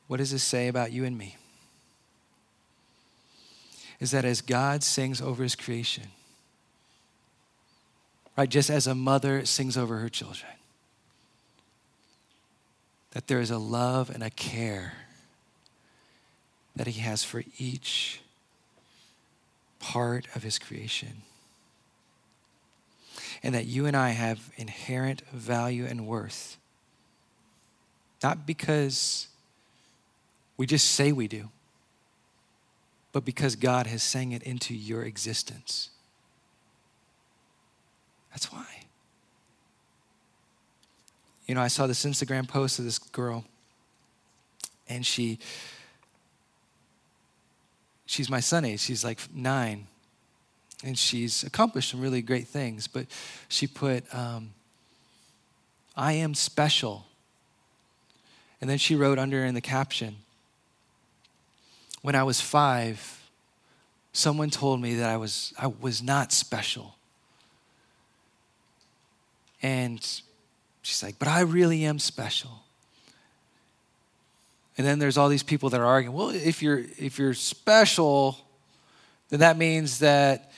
What 0.09 0.16
does 0.16 0.33
this 0.33 0.42
say 0.42 0.68
about 0.68 0.90
you 0.90 1.05
and 1.05 1.16
me? 1.16 1.37
Is 4.01 4.11
that 4.11 4.25
as 4.25 4.40
God 4.40 4.83
sings 4.83 5.21
over 5.21 5.42
his 5.42 5.55
creation, 5.55 6.05
right, 8.37 8.49
just 8.49 8.71
as 8.71 8.87
a 8.87 8.94
mother 8.94 9.44
sings 9.44 9.77
over 9.77 9.99
her 9.99 10.09
children, 10.09 10.53
that 13.12 13.27
there 13.27 13.40
is 13.40 13.51
a 13.51 13.59
love 13.59 14.11
and 14.11 14.23
a 14.23 14.31
care 14.31 14.94
that 16.77 16.87
he 16.87 17.01
has 17.01 17.25
for 17.25 17.42
each 17.59 18.21
part 19.79 20.27
of 20.35 20.42
his 20.42 20.59
creation. 20.59 21.23
And 23.42 23.55
that 23.55 23.66
you 23.66 23.87
and 23.87 23.97
I 23.97 24.11
have 24.11 24.51
inherent 24.57 25.23
value 25.29 25.85
and 25.85 26.07
worth. 26.07 26.57
Not 28.23 28.47
because 28.47 29.28
we 30.59 30.66
just 30.66 30.90
say 30.90 31.12
we 31.12 31.29
do, 31.29 31.49
but 33.12 33.25
because 33.25 33.57
God 33.57 33.87
has 33.87 34.03
sang 34.03 34.33
it 34.33 34.42
into 34.42 34.75
your 34.75 35.05
existence. 35.05 35.90
That's 38.33 38.53
why. 38.53 38.66
You 41.47 41.55
know, 41.55 41.62
I 41.62 41.68
saw 41.68 41.87
this 41.87 42.05
Instagram 42.05 42.47
post 42.47 42.79
of 42.79 42.85
this 42.85 42.99
girl, 42.99 43.44
and 44.88 45.07
she, 45.07 45.38
she's 48.05 48.29
my 48.29 48.40
son 48.40 48.66
age. 48.66 48.81
She's 48.81 49.03
like 49.03 49.21
nine, 49.33 49.87
and 50.85 50.99
she's 50.99 51.44
accomplished 51.44 51.90
some 51.90 52.01
really 52.01 52.21
great 52.21 52.49
things. 52.49 52.87
But 52.87 53.07
she 53.49 53.66
put, 53.66 54.12
um, 54.12 54.51
"I 55.97 56.12
am 56.14 56.35
special," 56.35 57.07
and 58.61 58.68
then 58.68 58.77
she 58.77 58.94
wrote 58.94 59.18
under 59.18 59.44
in 59.44 59.55
the 59.55 59.62
caption, 59.62 60.16
when 62.09 62.14
I 62.14 62.23
was 62.23 62.40
five, 62.40 63.21
someone 64.14 64.49
told 64.49 64.81
me 64.81 64.94
that 64.94 65.11
I 65.11 65.18
was, 65.18 65.53
I 65.59 65.66
was 65.66 66.03
not 66.03 66.33
special. 66.33 66.97
And 69.61 70.01
she's 70.81 71.03
like, 71.03 71.18
but 71.18 71.29
I 71.29 71.40
really 71.40 71.85
am 71.85 71.99
special. 71.99 72.62
And 74.79 74.87
then 74.87 74.99
there's 74.99 75.18
all 75.18 75.29
these 75.29 75.42
people 75.42 75.68
that 75.68 75.81
are 75.83 75.85
arguing, 75.85 76.16
well, 76.16 76.31
if 76.31 76.62
you're 76.62 76.79
if 76.97 77.18
you're 77.18 77.35
special, 77.35 78.38
then 79.29 79.40
that 79.40 79.59
means 79.59 79.99
that 79.99 80.51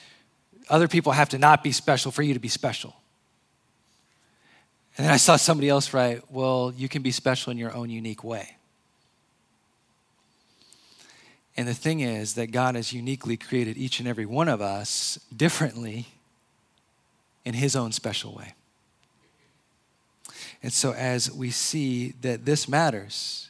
other 0.69 0.87
people 0.87 1.11
have 1.11 1.27
to 1.29 1.37
not 1.37 1.65
be 1.65 1.73
special 1.73 2.13
for 2.13 2.23
you 2.23 2.33
to 2.33 2.39
be 2.39 2.47
special. 2.47 2.95
And 4.95 5.05
then 5.05 5.13
I 5.13 5.17
saw 5.17 5.35
somebody 5.35 5.67
else 5.67 5.93
write, 5.93 6.31
well, 6.31 6.71
you 6.73 6.87
can 6.87 7.01
be 7.01 7.11
special 7.11 7.51
in 7.51 7.57
your 7.57 7.73
own 7.73 7.89
unique 7.89 8.23
way. 8.23 8.55
And 11.57 11.67
the 11.67 11.73
thing 11.73 11.99
is 11.99 12.35
that 12.35 12.51
God 12.51 12.75
has 12.75 12.93
uniquely 12.93 13.37
created 13.37 13.77
each 13.77 13.99
and 13.99 14.07
every 14.07 14.25
one 14.25 14.47
of 14.47 14.61
us 14.61 15.19
differently 15.35 16.07
in 17.43 17.53
His 17.53 17.75
own 17.75 17.91
special 17.91 18.33
way. 18.33 18.53
And 20.63 20.71
so, 20.71 20.93
as 20.93 21.31
we 21.31 21.49
see 21.49 22.13
that 22.21 22.45
this 22.45 22.67
matters, 22.67 23.49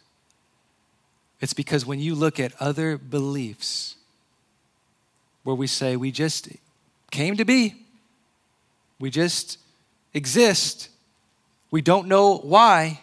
it's 1.42 1.54
because 1.54 1.86
when 1.86 2.00
you 2.00 2.16
look 2.16 2.40
at 2.40 2.54
other 2.60 2.98
beliefs 2.98 3.96
where 5.44 5.56
we 5.56 5.68
say 5.68 5.96
we 5.96 6.12
just 6.12 6.50
came 7.10 7.36
to 7.36 7.46
be, 7.46 7.76
we 9.00 9.10
just 9.10 9.58
exist, 10.14 10.90
we 11.72 11.82
don't 11.82 12.08
know 12.08 12.38
why, 12.38 13.02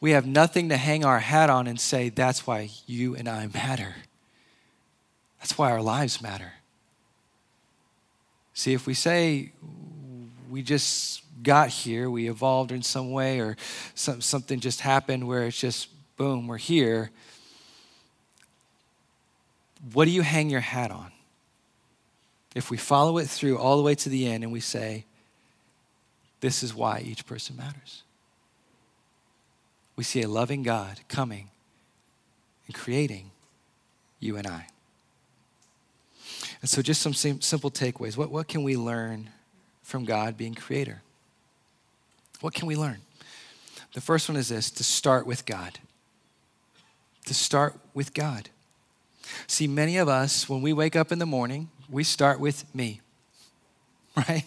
we 0.00 0.12
have 0.12 0.26
nothing 0.26 0.68
to 0.68 0.76
hang 0.76 1.04
our 1.04 1.18
hat 1.18 1.50
on 1.50 1.66
and 1.66 1.80
say, 1.80 2.08
that's 2.08 2.46
why 2.46 2.70
you 2.86 3.14
and 3.16 3.28
I 3.28 3.48
matter. 3.48 3.94
That's 5.40 5.56
why 5.56 5.70
our 5.70 5.82
lives 5.82 6.20
matter. 6.20 6.52
See, 8.54 8.72
if 8.72 8.86
we 8.86 8.94
say 8.94 9.52
we 10.50 10.62
just 10.62 11.22
got 11.42 11.68
here, 11.68 12.10
we 12.10 12.28
evolved 12.28 12.72
in 12.72 12.82
some 12.82 13.12
way, 13.12 13.40
or 13.40 13.56
some, 13.94 14.20
something 14.20 14.60
just 14.60 14.80
happened 14.80 15.26
where 15.26 15.44
it's 15.44 15.60
just 15.60 15.88
boom, 16.16 16.46
we're 16.46 16.56
here, 16.56 17.10
what 19.92 20.06
do 20.06 20.10
you 20.10 20.22
hang 20.22 20.50
your 20.50 20.60
hat 20.60 20.90
on? 20.90 21.12
If 22.54 22.70
we 22.70 22.78
follow 22.78 23.18
it 23.18 23.26
through 23.28 23.58
all 23.58 23.76
the 23.76 23.82
way 23.82 23.94
to 23.94 24.08
the 24.08 24.26
end 24.26 24.42
and 24.42 24.52
we 24.52 24.60
say, 24.60 25.04
this 26.40 26.62
is 26.62 26.74
why 26.74 27.00
each 27.00 27.26
person 27.26 27.56
matters 27.56 28.02
we 29.96 30.04
see 30.04 30.22
a 30.22 30.28
loving 30.28 30.62
God 30.62 31.00
coming 31.08 31.48
and 32.66 32.74
creating 32.74 33.30
you 34.20 34.36
and 34.36 34.46
I. 34.46 34.66
And 36.60 36.70
so, 36.70 36.82
just 36.82 37.02
some 37.02 37.14
simple 37.14 37.70
takeaways. 37.70 38.16
What, 38.16 38.30
what 38.30 38.48
can 38.48 38.62
we 38.62 38.76
learn 38.76 39.30
from 39.82 40.04
God 40.04 40.36
being 40.36 40.54
creator? 40.54 41.02
What 42.40 42.54
can 42.54 42.66
we 42.66 42.76
learn? 42.76 42.98
The 43.94 44.00
first 44.00 44.28
one 44.28 44.36
is 44.36 44.48
this 44.48 44.70
to 44.72 44.84
start 44.84 45.26
with 45.26 45.46
God. 45.46 45.78
To 47.26 47.34
start 47.34 47.78
with 47.94 48.12
God. 48.14 48.50
See, 49.46 49.66
many 49.66 49.96
of 49.96 50.08
us, 50.08 50.48
when 50.48 50.62
we 50.62 50.72
wake 50.72 50.96
up 50.96 51.12
in 51.12 51.18
the 51.18 51.26
morning, 51.26 51.70
we 51.88 52.04
start 52.04 52.40
with 52.40 52.64
me, 52.74 53.00
right? 54.16 54.44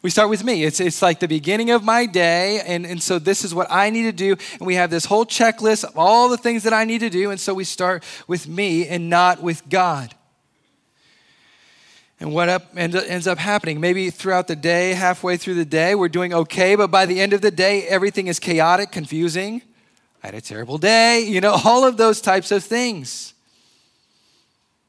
We 0.00 0.10
start 0.10 0.30
with 0.30 0.44
me. 0.44 0.62
It's, 0.62 0.78
it's 0.78 1.02
like 1.02 1.18
the 1.18 1.26
beginning 1.26 1.70
of 1.72 1.82
my 1.82 2.06
day. 2.06 2.60
And, 2.60 2.86
and 2.86 3.02
so 3.02 3.18
this 3.18 3.44
is 3.44 3.52
what 3.52 3.66
I 3.68 3.90
need 3.90 4.04
to 4.04 4.12
do. 4.12 4.36
And 4.58 4.66
we 4.66 4.76
have 4.76 4.90
this 4.90 5.04
whole 5.04 5.26
checklist 5.26 5.84
of 5.84 5.98
all 5.98 6.28
the 6.28 6.36
things 6.36 6.62
that 6.62 6.72
I 6.72 6.84
need 6.84 7.00
to 7.00 7.10
do. 7.10 7.30
And 7.30 7.40
so 7.40 7.52
we 7.52 7.64
start 7.64 8.04
with 8.28 8.46
me 8.46 8.86
and 8.86 9.10
not 9.10 9.42
with 9.42 9.68
God. 9.68 10.14
And 12.20 12.32
what 12.32 12.48
up, 12.48 12.76
ends 12.76 13.26
up 13.26 13.38
happening? 13.38 13.80
Maybe 13.80 14.10
throughout 14.10 14.48
the 14.48 14.56
day, 14.56 14.92
halfway 14.92 15.36
through 15.36 15.54
the 15.54 15.64
day, 15.64 15.94
we're 15.94 16.08
doing 16.08 16.34
okay, 16.34 16.74
but 16.74 16.90
by 16.90 17.06
the 17.06 17.20
end 17.20 17.32
of 17.32 17.42
the 17.42 17.50
day, 17.52 17.86
everything 17.86 18.26
is 18.26 18.40
chaotic, 18.40 18.90
confusing. 18.90 19.62
I 20.22 20.28
had 20.28 20.34
a 20.34 20.40
terrible 20.40 20.78
day, 20.78 21.20
you 21.20 21.40
know, 21.40 21.56
all 21.64 21.84
of 21.84 21.96
those 21.96 22.20
types 22.20 22.50
of 22.50 22.64
things. 22.64 23.34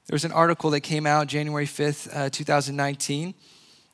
There 0.07 0.15
was 0.15 0.25
an 0.25 0.31
article 0.31 0.71
that 0.71 0.81
came 0.81 1.05
out 1.05 1.27
January 1.27 1.67
5th, 1.67 2.09
uh, 2.15 2.29
2019. 2.31 3.35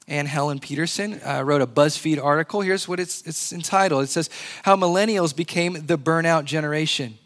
Anne 0.08 0.28
Helen 0.28 0.60
Petersen 0.60 1.20
uh, 1.26 1.42
wrote 1.44 1.62
a 1.62 1.68
BuzzFeed 1.68 2.24
article. 2.24 2.62
Here's 2.62 2.88
what 2.88 3.00
it's, 3.00 3.22
it's 3.24 3.52
entitled 3.52 4.04
it 4.04 4.08
says, 4.08 4.30
How 4.64 4.76
Millennials 4.76 5.36
Became 5.36 5.86
the 5.86 5.98
Burnout 5.98 6.46
Generation. 6.46 7.18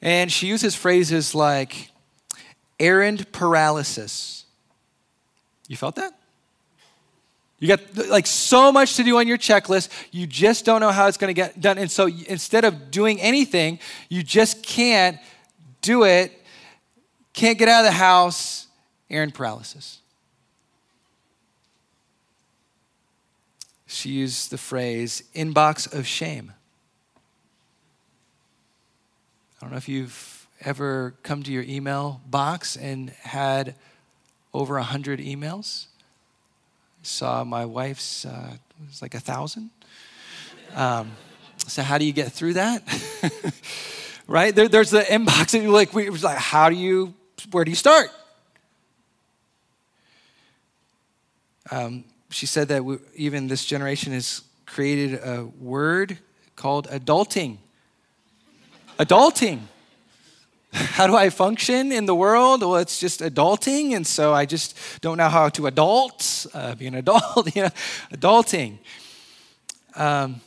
And 0.00 0.30
she 0.30 0.46
uses 0.46 0.74
phrases 0.74 1.34
like 1.34 1.90
errand 2.78 3.30
paralysis. 3.32 4.44
You 5.66 5.76
felt 5.76 5.96
that? 5.96 6.14
You 7.58 7.66
got 7.68 7.80
like 8.08 8.26
so 8.26 8.70
much 8.70 8.94
to 8.96 9.02
do 9.02 9.18
on 9.18 9.26
your 9.26 9.36
checklist, 9.36 9.90
you 10.12 10.28
just 10.28 10.64
don't 10.64 10.80
know 10.80 10.92
how 10.92 11.08
it's 11.08 11.16
going 11.16 11.28
to 11.28 11.34
get 11.34 11.60
done. 11.60 11.76
And 11.76 11.90
so 11.90 12.06
instead 12.06 12.64
of 12.64 12.90
doing 12.92 13.20
anything, 13.20 13.80
you 14.08 14.22
just 14.22 14.62
can't 14.62 15.18
do 15.82 16.04
it, 16.04 16.32
can't 17.32 17.58
get 17.58 17.68
out 17.68 17.80
of 17.80 17.86
the 17.86 17.92
house, 17.92 18.67
errand 19.10 19.34
paralysis. 19.34 20.00
She 23.86 24.10
used 24.10 24.50
the 24.50 24.58
phrase 24.58 25.22
inbox 25.34 25.92
of 25.92 26.06
shame. 26.06 26.52
I 29.56 29.64
don't 29.64 29.70
know 29.70 29.78
if 29.78 29.88
you've 29.88 30.46
ever 30.60 31.14
come 31.22 31.42
to 31.42 31.52
your 31.52 31.62
email 31.62 32.20
box 32.28 32.76
and 32.76 33.10
had 33.10 33.74
over 34.52 34.76
a 34.76 34.82
hundred 34.82 35.20
emails. 35.20 35.86
Saw 37.02 37.44
my 37.44 37.64
wife's 37.64 38.24
uh, 38.24 38.56
it 38.80 38.88
was 38.88 39.02
like 39.02 39.14
a 39.14 39.20
thousand. 39.20 39.70
Um, 40.74 41.12
so 41.66 41.82
how 41.82 41.98
do 41.98 42.04
you 42.04 42.12
get 42.12 42.32
through 42.32 42.54
that? 42.54 42.82
right? 44.26 44.54
There, 44.54 44.68
there's 44.68 44.90
the 44.90 45.00
inbox, 45.00 45.58
and 45.58 45.72
like 45.72 45.94
we 45.94 46.08
was 46.10 46.22
like, 46.22 46.38
how 46.38 46.68
do 46.68 46.76
you? 46.76 47.14
Where 47.50 47.64
do 47.64 47.70
you 47.70 47.76
start? 47.76 48.10
Um, 51.70 52.04
she 52.30 52.46
said 52.46 52.68
that 52.68 52.84
we, 52.84 52.98
even 53.14 53.48
this 53.48 53.64
generation 53.64 54.12
has 54.12 54.42
created 54.66 55.20
a 55.22 55.46
word 55.58 56.18
called 56.56 56.88
adulting 56.88 57.58
adulting. 58.98 59.60
How 60.72 61.06
do 61.06 61.16
I 61.16 61.30
function 61.30 61.92
in 61.92 62.06
the 62.06 62.14
world? 62.14 62.60
Well, 62.60 62.76
it's 62.76 63.00
just 63.00 63.20
adulting, 63.20 63.94
and 63.94 64.06
so 64.06 64.34
I 64.34 64.44
just 64.44 64.76
don't 65.00 65.16
know 65.16 65.28
how 65.28 65.48
to 65.50 65.66
adult, 65.66 66.46
uh, 66.52 66.74
be 66.74 66.86
an 66.86 66.94
adult, 66.94 67.54
you 67.56 67.62
know, 67.62 67.70
adulting. 68.12 68.78
Um, 69.94 70.42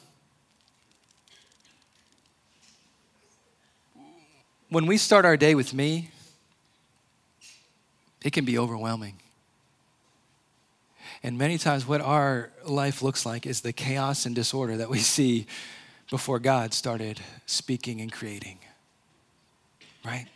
when 4.70 4.86
we 4.86 4.98
start 4.98 5.26
our 5.26 5.38
day 5.38 5.56
with 5.56 5.74
me, 5.74 6.12
it 8.24 8.32
can 8.32 8.46
be 8.46 8.60
overwhelming. 8.60 9.21
And 11.24 11.38
many 11.38 11.58
times, 11.58 11.88
what 11.88 12.02
our 12.02 12.50
life 12.66 13.02
looks 13.02 13.26
like 13.26 13.46
is 13.46 13.62
the 13.62 13.74
chaos 13.74 14.26
and 14.26 14.34
disorder 14.34 14.78
that 14.78 14.90
we 14.90 15.00
see 15.18 15.46
before 16.10 16.40
God 16.40 16.74
started 16.74 17.22
speaking 17.46 18.02
and 18.02 18.12
creating. 18.12 18.58
Right? 20.04 20.28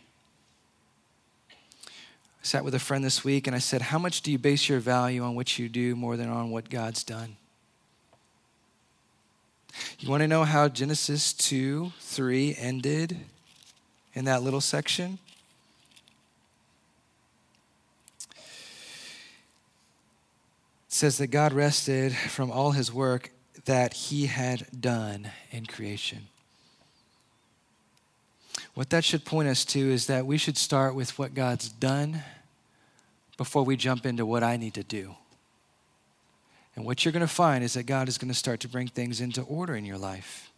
I 1.88 2.42
sat 2.42 2.64
with 2.64 2.74
a 2.74 2.78
friend 2.78 3.04
this 3.04 3.24
week 3.24 3.46
and 3.46 3.56
I 3.56 3.58
said, 3.58 3.82
How 3.82 3.98
much 3.98 4.22
do 4.22 4.30
you 4.30 4.38
base 4.38 4.68
your 4.68 4.78
value 4.78 5.22
on 5.22 5.34
what 5.34 5.58
you 5.58 5.68
do 5.68 5.96
more 5.96 6.16
than 6.16 6.28
on 6.28 6.50
what 6.50 6.70
God's 6.70 7.02
done? 7.02 7.36
You 9.98 10.08
want 10.08 10.22
to 10.22 10.28
know 10.28 10.44
how 10.44 10.68
Genesis 10.68 11.32
2 11.32 11.92
3 11.98 12.56
ended 12.58 13.16
in 14.14 14.24
that 14.26 14.42
little 14.42 14.60
section? 14.60 15.18
Says 20.96 21.18
that 21.18 21.26
God 21.26 21.52
rested 21.52 22.16
from 22.16 22.50
all 22.50 22.70
his 22.70 22.90
work 22.90 23.30
that 23.66 23.92
he 23.92 24.26
had 24.26 24.66
done 24.80 25.30
in 25.50 25.66
creation. 25.66 26.28
What 28.72 28.88
that 28.90 29.04
should 29.04 29.26
point 29.26 29.48
us 29.48 29.66
to 29.66 29.78
is 29.78 30.06
that 30.06 30.24
we 30.24 30.38
should 30.38 30.56
start 30.56 30.94
with 30.94 31.18
what 31.18 31.34
God's 31.34 31.68
done 31.68 32.22
before 33.36 33.62
we 33.62 33.76
jump 33.76 34.06
into 34.06 34.24
what 34.24 34.42
I 34.42 34.56
need 34.56 34.72
to 34.74 34.82
do. 34.82 35.14
And 36.74 36.86
what 36.86 37.04
you're 37.04 37.12
going 37.12 37.20
to 37.20 37.26
find 37.26 37.62
is 37.62 37.74
that 37.74 37.84
God 37.84 38.08
is 38.08 38.16
going 38.16 38.32
to 38.32 38.34
start 38.34 38.60
to 38.60 38.68
bring 38.68 38.88
things 38.88 39.20
into 39.20 39.42
order 39.42 39.76
in 39.76 39.84
your 39.84 39.98
life. 39.98 40.50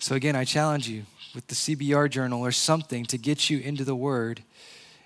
So, 0.00 0.16
again, 0.16 0.34
I 0.34 0.44
challenge 0.44 0.88
you 0.88 1.04
with 1.32 1.46
the 1.46 1.54
CBR 1.54 2.10
journal 2.10 2.44
or 2.44 2.50
something 2.50 3.04
to 3.06 3.18
get 3.18 3.50
you 3.50 3.60
into 3.60 3.84
the 3.84 3.96
Word 3.96 4.42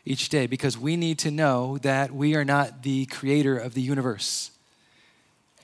each 0.05 0.29
day 0.29 0.47
because 0.47 0.79
we 0.79 0.97
need 0.97 1.19
to 1.21 1.31
know 1.31 1.79
that 1.79 2.13
we 2.13 2.35
are 2.35 2.45
not 2.45 2.83
the 2.83 3.07
creator 3.07 3.57
of 3.59 3.75
the 3.75 3.83
universe. 3.83 4.51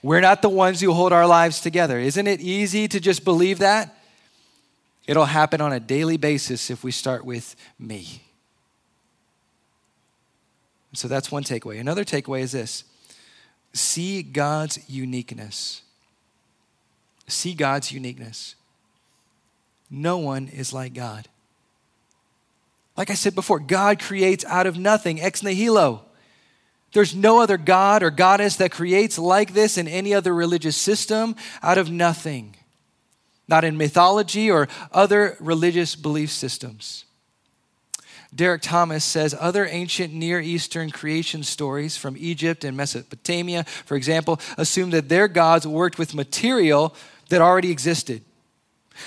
We're 0.02 0.20
not 0.20 0.42
the 0.42 0.48
ones 0.48 0.80
who 0.80 0.92
hold 0.92 1.12
our 1.12 1.26
lives 1.26 1.60
together. 1.60 1.98
Isn't 1.98 2.26
it 2.26 2.40
easy 2.40 2.86
to 2.88 3.00
just 3.00 3.24
believe 3.24 3.58
that? 3.58 3.96
It'll 5.06 5.24
happen 5.24 5.60
on 5.60 5.72
a 5.72 5.80
daily 5.80 6.16
basis 6.16 6.70
if 6.70 6.84
we 6.84 6.90
start 6.90 7.24
with 7.24 7.56
me. 7.78 8.22
So 10.92 11.08
that's 11.08 11.30
one 11.30 11.44
takeaway. 11.44 11.80
Another 11.80 12.04
takeaway 12.04 12.40
is 12.40 12.52
this 12.52 12.84
see 13.72 14.22
God's 14.22 14.78
uniqueness. 14.88 15.82
See 17.28 17.54
God's 17.54 17.92
uniqueness. 17.92 18.54
No 19.90 20.18
one 20.18 20.48
is 20.48 20.72
like 20.72 20.94
God. 20.94 21.28
Like 22.96 23.10
I 23.10 23.14
said 23.14 23.34
before, 23.34 23.58
God 23.58 24.00
creates 24.00 24.44
out 24.46 24.66
of 24.66 24.78
nothing, 24.78 25.20
ex 25.20 25.42
nihilo. 25.42 26.02
There's 26.92 27.14
no 27.14 27.40
other 27.40 27.58
God 27.58 28.02
or 28.02 28.10
goddess 28.10 28.56
that 28.56 28.70
creates 28.70 29.18
like 29.18 29.52
this 29.52 29.76
in 29.76 29.86
any 29.86 30.14
other 30.14 30.34
religious 30.34 30.76
system 30.76 31.36
out 31.62 31.76
of 31.76 31.90
nothing, 31.90 32.56
not 33.48 33.64
in 33.64 33.76
mythology 33.76 34.50
or 34.50 34.68
other 34.92 35.36
religious 35.40 35.94
belief 35.94 36.30
systems. 36.30 37.04
Derek 38.34 38.62
Thomas 38.62 39.04
says 39.04 39.34
other 39.38 39.66
ancient 39.66 40.12
Near 40.12 40.40
Eastern 40.40 40.90
creation 40.90 41.42
stories 41.42 41.96
from 41.96 42.16
Egypt 42.18 42.64
and 42.64 42.76
Mesopotamia, 42.76 43.64
for 43.64 43.96
example, 43.96 44.40
assume 44.58 44.90
that 44.90 45.08
their 45.08 45.28
gods 45.28 45.66
worked 45.66 45.98
with 45.98 46.14
material 46.14 46.94
that 47.28 47.40
already 47.40 47.70
existed. 47.70 48.22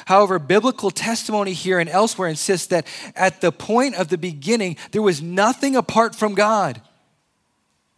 However, 0.06 0.40
biblical 0.40 0.92
testimony 0.92 1.54
here 1.54 1.80
and 1.80 1.90
elsewhere 1.90 2.30
insists 2.30 2.68
that 2.68 2.88
at 3.16 3.42
the 3.42 3.52
point 3.52 3.96
of 3.96 4.10
the 4.10 4.18
beginning, 4.18 4.78
there 4.92 5.02
was 5.02 5.22
nothing 5.22 5.76
apart 5.76 6.16
from 6.16 6.36
God 6.36 6.82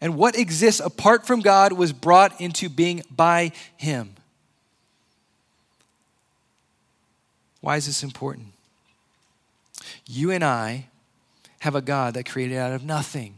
and 0.01 0.17
what 0.17 0.35
exists 0.35 0.81
apart 0.81 1.27
from 1.27 1.41
God 1.41 1.73
was 1.73 1.93
brought 1.93 2.41
into 2.41 2.67
being 2.67 3.03
by 3.11 3.51
Him. 3.77 4.15
Why 7.61 7.77
is 7.77 7.85
this 7.85 8.01
important? 8.01 8.47
You 10.07 10.31
and 10.31 10.43
I 10.43 10.87
have 11.59 11.75
a 11.75 11.81
God 11.81 12.15
that 12.15 12.25
created 12.25 12.57
out 12.57 12.73
of 12.73 12.83
nothing. 12.83 13.35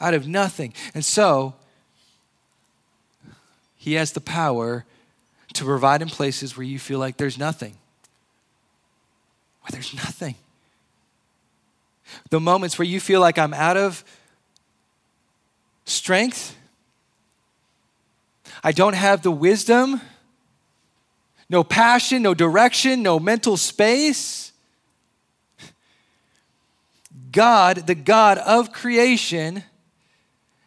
Out 0.00 0.14
of 0.14 0.26
nothing. 0.26 0.72
And 0.94 1.04
so, 1.04 1.54
He 3.76 3.92
has 3.94 4.12
the 4.12 4.22
power 4.22 4.86
to 5.56 5.64
provide 5.64 6.02
in 6.02 6.08
places 6.08 6.56
where 6.56 6.64
you 6.64 6.78
feel 6.78 6.98
like 6.98 7.16
there's 7.16 7.38
nothing. 7.38 7.74
Where 9.62 9.70
there's 9.70 9.94
nothing. 9.94 10.36
The 12.30 12.40
moments 12.40 12.78
where 12.78 12.86
you 12.86 13.00
feel 13.00 13.20
like 13.20 13.38
I'm 13.38 13.54
out 13.54 13.76
of 13.76 14.04
strength. 15.84 16.56
I 18.62 18.72
don't 18.72 18.94
have 18.94 19.22
the 19.22 19.30
wisdom, 19.30 20.00
no 21.48 21.62
passion, 21.62 22.22
no 22.22 22.34
direction, 22.34 23.02
no 23.02 23.20
mental 23.20 23.56
space. 23.56 24.52
God, 27.30 27.86
the 27.86 27.94
God 27.94 28.38
of 28.38 28.72
creation, 28.72 29.62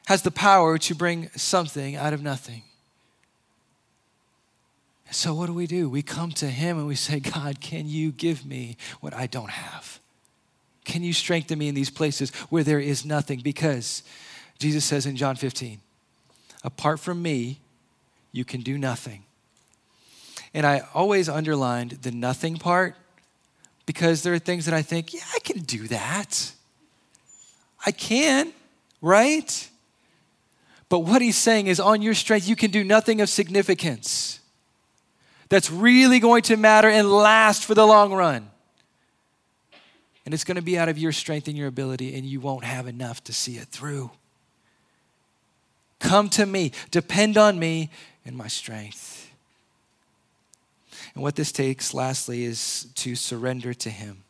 has 0.07 0.21
the 0.21 0.31
power 0.31 0.77
to 0.77 0.95
bring 0.95 1.29
something 1.35 1.95
out 1.95 2.13
of 2.13 2.23
nothing. 2.23 2.63
So, 5.11 5.33
what 5.33 5.47
do 5.47 5.53
we 5.53 5.65
do? 5.65 5.89
We 5.89 6.01
come 6.01 6.31
to 6.33 6.47
Him 6.47 6.77
and 6.77 6.85
we 6.85 6.95
say, 6.95 7.19
God, 7.19 7.61
can 7.61 7.87
you 7.87 8.11
give 8.11 8.45
me 8.45 8.77
what 8.99 9.13
I 9.13 9.25
don't 9.27 9.49
have? 9.49 9.99
Can 10.85 11.03
you 11.03 11.13
strengthen 11.13 11.57
me 11.59 11.67
in 11.67 11.75
these 11.75 11.89
places 11.89 12.31
where 12.49 12.63
there 12.63 12.79
is 12.79 13.05
nothing? 13.05 13.39
Because 13.39 14.03
Jesus 14.59 14.85
says 14.85 15.05
in 15.05 15.15
John 15.15 15.35
15, 15.35 15.79
apart 16.63 16.99
from 16.99 17.21
me, 17.21 17.59
you 18.31 18.45
can 18.45 18.61
do 18.61 18.77
nothing. 18.77 19.23
And 20.53 20.65
I 20.65 20.83
always 20.93 21.29
underlined 21.29 21.91
the 22.01 22.11
nothing 22.11 22.57
part 22.57 22.95
because 23.85 24.23
there 24.23 24.33
are 24.33 24.39
things 24.39 24.65
that 24.65 24.73
I 24.73 24.81
think, 24.81 25.13
yeah, 25.13 25.21
I 25.33 25.39
can 25.39 25.59
do 25.59 25.87
that. 25.87 26.51
I 27.85 27.91
can, 27.91 28.51
right? 29.01 29.69
But 30.89 30.99
what 30.99 31.21
he's 31.21 31.37
saying 31.37 31.67
is, 31.67 31.79
on 31.79 32.01
your 32.01 32.13
strength, 32.13 32.47
you 32.47 32.55
can 32.55 32.71
do 32.71 32.83
nothing 32.83 33.21
of 33.21 33.29
significance 33.29 34.38
that's 35.49 35.71
really 35.71 36.19
going 36.19 36.43
to 36.43 36.57
matter 36.57 36.87
and 36.87 37.11
last 37.11 37.65
for 37.65 37.73
the 37.75 37.85
long 37.85 38.13
run. 38.13 38.49
And 40.25 40.33
it's 40.33 40.43
going 40.43 40.57
to 40.57 40.61
be 40.61 40.77
out 40.77 40.89
of 40.89 40.97
your 40.97 41.11
strength 41.11 41.47
and 41.47 41.57
your 41.57 41.67
ability, 41.67 42.15
and 42.15 42.23
you 42.25 42.39
won't 42.39 42.63
have 42.63 42.87
enough 42.87 43.23
to 43.23 43.33
see 43.33 43.55
it 43.57 43.67
through. 43.69 44.11
Come 45.99 46.29
to 46.29 46.45
me, 46.45 46.71
depend 46.91 47.37
on 47.37 47.57
me 47.57 47.89
and 48.25 48.37
my 48.37 48.47
strength. 48.47 49.31
And 51.15 51.23
what 51.23 51.35
this 51.35 51.51
takes, 51.51 51.93
lastly, 51.93 52.43
is 52.43 52.87
to 52.95 53.15
surrender 53.15 53.73
to 53.73 53.89
Him. 53.89 54.23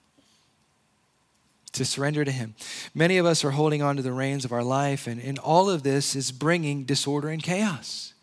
To 1.74 1.84
surrender 1.84 2.24
to 2.24 2.32
Him. 2.32 2.56
Many 2.96 3.18
of 3.18 3.26
us 3.26 3.44
are 3.44 3.52
holding 3.52 3.82
on 3.82 3.98
to 3.98 4.02
the 4.02 4.14
reins 4.14 4.46
of 4.46 4.54
our 4.54 4.64
life, 4.64 5.06
and, 5.06 5.22
and 5.22 5.38
all 5.38 5.70
of 5.70 5.84
this 5.84 6.16
is 6.16 6.32
bringing 6.32 6.86
disorder 6.86 7.28
and 7.28 7.44
chaos. 7.44 8.14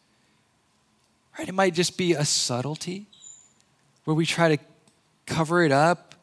Right? 1.38 1.49
It 1.49 1.55
might 1.55 1.75
just 1.75 1.99
be 1.99 2.12
a 2.12 2.25
subtlety 2.25 3.07
where 4.05 4.14
we 4.14 4.25
try 4.25 4.57
to 4.57 4.62
cover 5.27 5.62
it 5.62 5.72
up, 5.72 6.14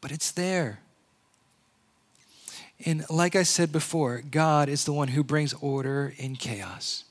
but 0.00 0.10
it's 0.10 0.32
there. 0.32 0.80
And 2.84 3.04
like 3.08 3.36
I 3.36 3.44
said 3.44 3.72
before, 3.72 4.22
God 4.30 4.68
is 4.68 4.84
the 4.84 4.92
one 4.92 5.08
who 5.08 5.22
brings 5.22 5.54
order 5.54 6.14
in 6.16 6.36
chaos. 6.36 7.04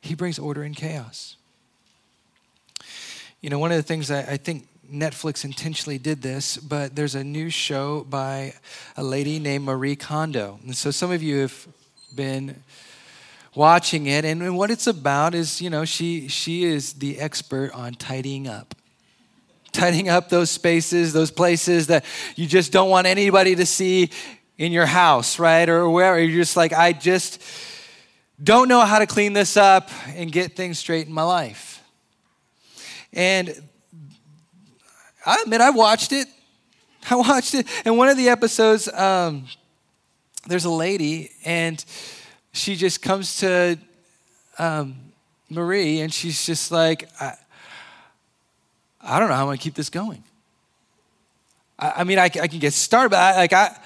He 0.00 0.14
brings 0.14 0.38
order 0.38 0.64
in 0.64 0.74
chaos. 0.74 1.36
You 3.40 3.50
know, 3.50 3.58
one 3.58 3.70
of 3.70 3.76
the 3.76 3.82
things 3.82 4.10
I, 4.10 4.20
I 4.20 4.36
think 4.36 4.66
Netflix 4.92 5.44
intentionally 5.44 5.98
did 5.98 6.22
this, 6.22 6.56
but 6.56 6.96
there's 6.96 7.14
a 7.14 7.22
new 7.22 7.50
show 7.50 8.04
by 8.08 8.54
a 8.96 9.02
lady 9.02 9.38
named 9.38 9.64
Marie 9.64 9.96
Kondo. 9.96 10.58
And 10.64 10.74
so 10.76 10.90
some 10.90 11.10
of 11.12 11.22
you 11.22 11.40
have 11.40 11.68
been 12.14 12.62
watching 13.54 14.06
it, 14.06 14.24
and 14.24 14.56
what 14.56 14.70
it's 14.70 14.86
about 14.86 15.34
is, 15.34 15.60
you 15.60 15.70
know, 15.70 15.84
she, 15.84 16.28
she 16.28 16.64
is 16.64 16.94
the 16.94 17.18
expert 17.18 17.72
on 17.72 17.94
tidying 17.94 18.46
up. 18.46 18.74
Tidying 19.72 20.08
up 20.08 20.28
those 20.28 20.50
spaces, 20.50 21.12
those 21.12 21.30
places 21.30 21.88
that 21.88 22.04
you 22.36 22.46
just 22.46 22.72
don't 22.72 22.90
want 22.90 23.06
anybody 23.06 23.54
to 23.54 23.66
see 23.66 24.10
in 24.56 24.72
your 24.72 24.86
house, 24.86 25.38
right? 25.38 25.68
Or 25.68 25.88
wherever. 25.88 26.18
You're 26.20 26.40
just 26.40 26.56
like, 26.56 26.72
I 26.72 26.92
just 26.92 27.40
don't 28.42 28.68
know 28.68 28.80
how 28.80 28.98
to 28.98 29.06
clean 29.06 29.32
this 29.32 29.56
up 29.56 29.90
and 30.08 30.30
get 30.30 30.56
things 30.56 30.78
straight 30.78 31.06
in 31.06 31.12
my 31.12 31.22
life. 31.22 31.82
And 33.12 33.54
I 35.24 35.42
admit, 35.42 35.60
I 35.60 35.70
watched 35.70 36.12
it. 36.12 36.28
I 37.10 37.14
watched 37.16 37.54
it. 37.54 37.66
And 37.84 37.96
one 37.96 38.08
of 38.08 38.16
the 38.16 38.28
episodes, 38.28 38.88
um, 38.92 39.46
there's 40.46 40.64
a 40.64 40.70
lady, 40.70 41.30
and 41.44 41.84
she 42.52 42.76
just 42.76 43.02
comes 43.02 43.38
to 43.38 43.78
um, 44.58 44.96
Marie, 45.48 46.00
and 46.00 46.12
she's 46.12 46.44
just 46.44 46.70
like, 46.70 47.08
I, 47.20 47.34
I 49.00 49.18
don't 49.18 49.28
know 49.28 49.34
how 49.34 49.42
I'm 49.42 49.48
going 49.48 49.58
to 49.58 49.62
keep 49.62 49.74
this 49.74 49.90
going. 49.90 50.22
I, 51.78 51.92
I 51.96 52.04
mean, 52.04 52.18
I, 52.18 52.24
I, 52.24 52.48
can 52.48 52.58
get 52.58 52.72
started, 52.72 53.10
but 53.10 53.18
I, 53.18 53.36
like 53.36 53.52
I, 53.52 53.76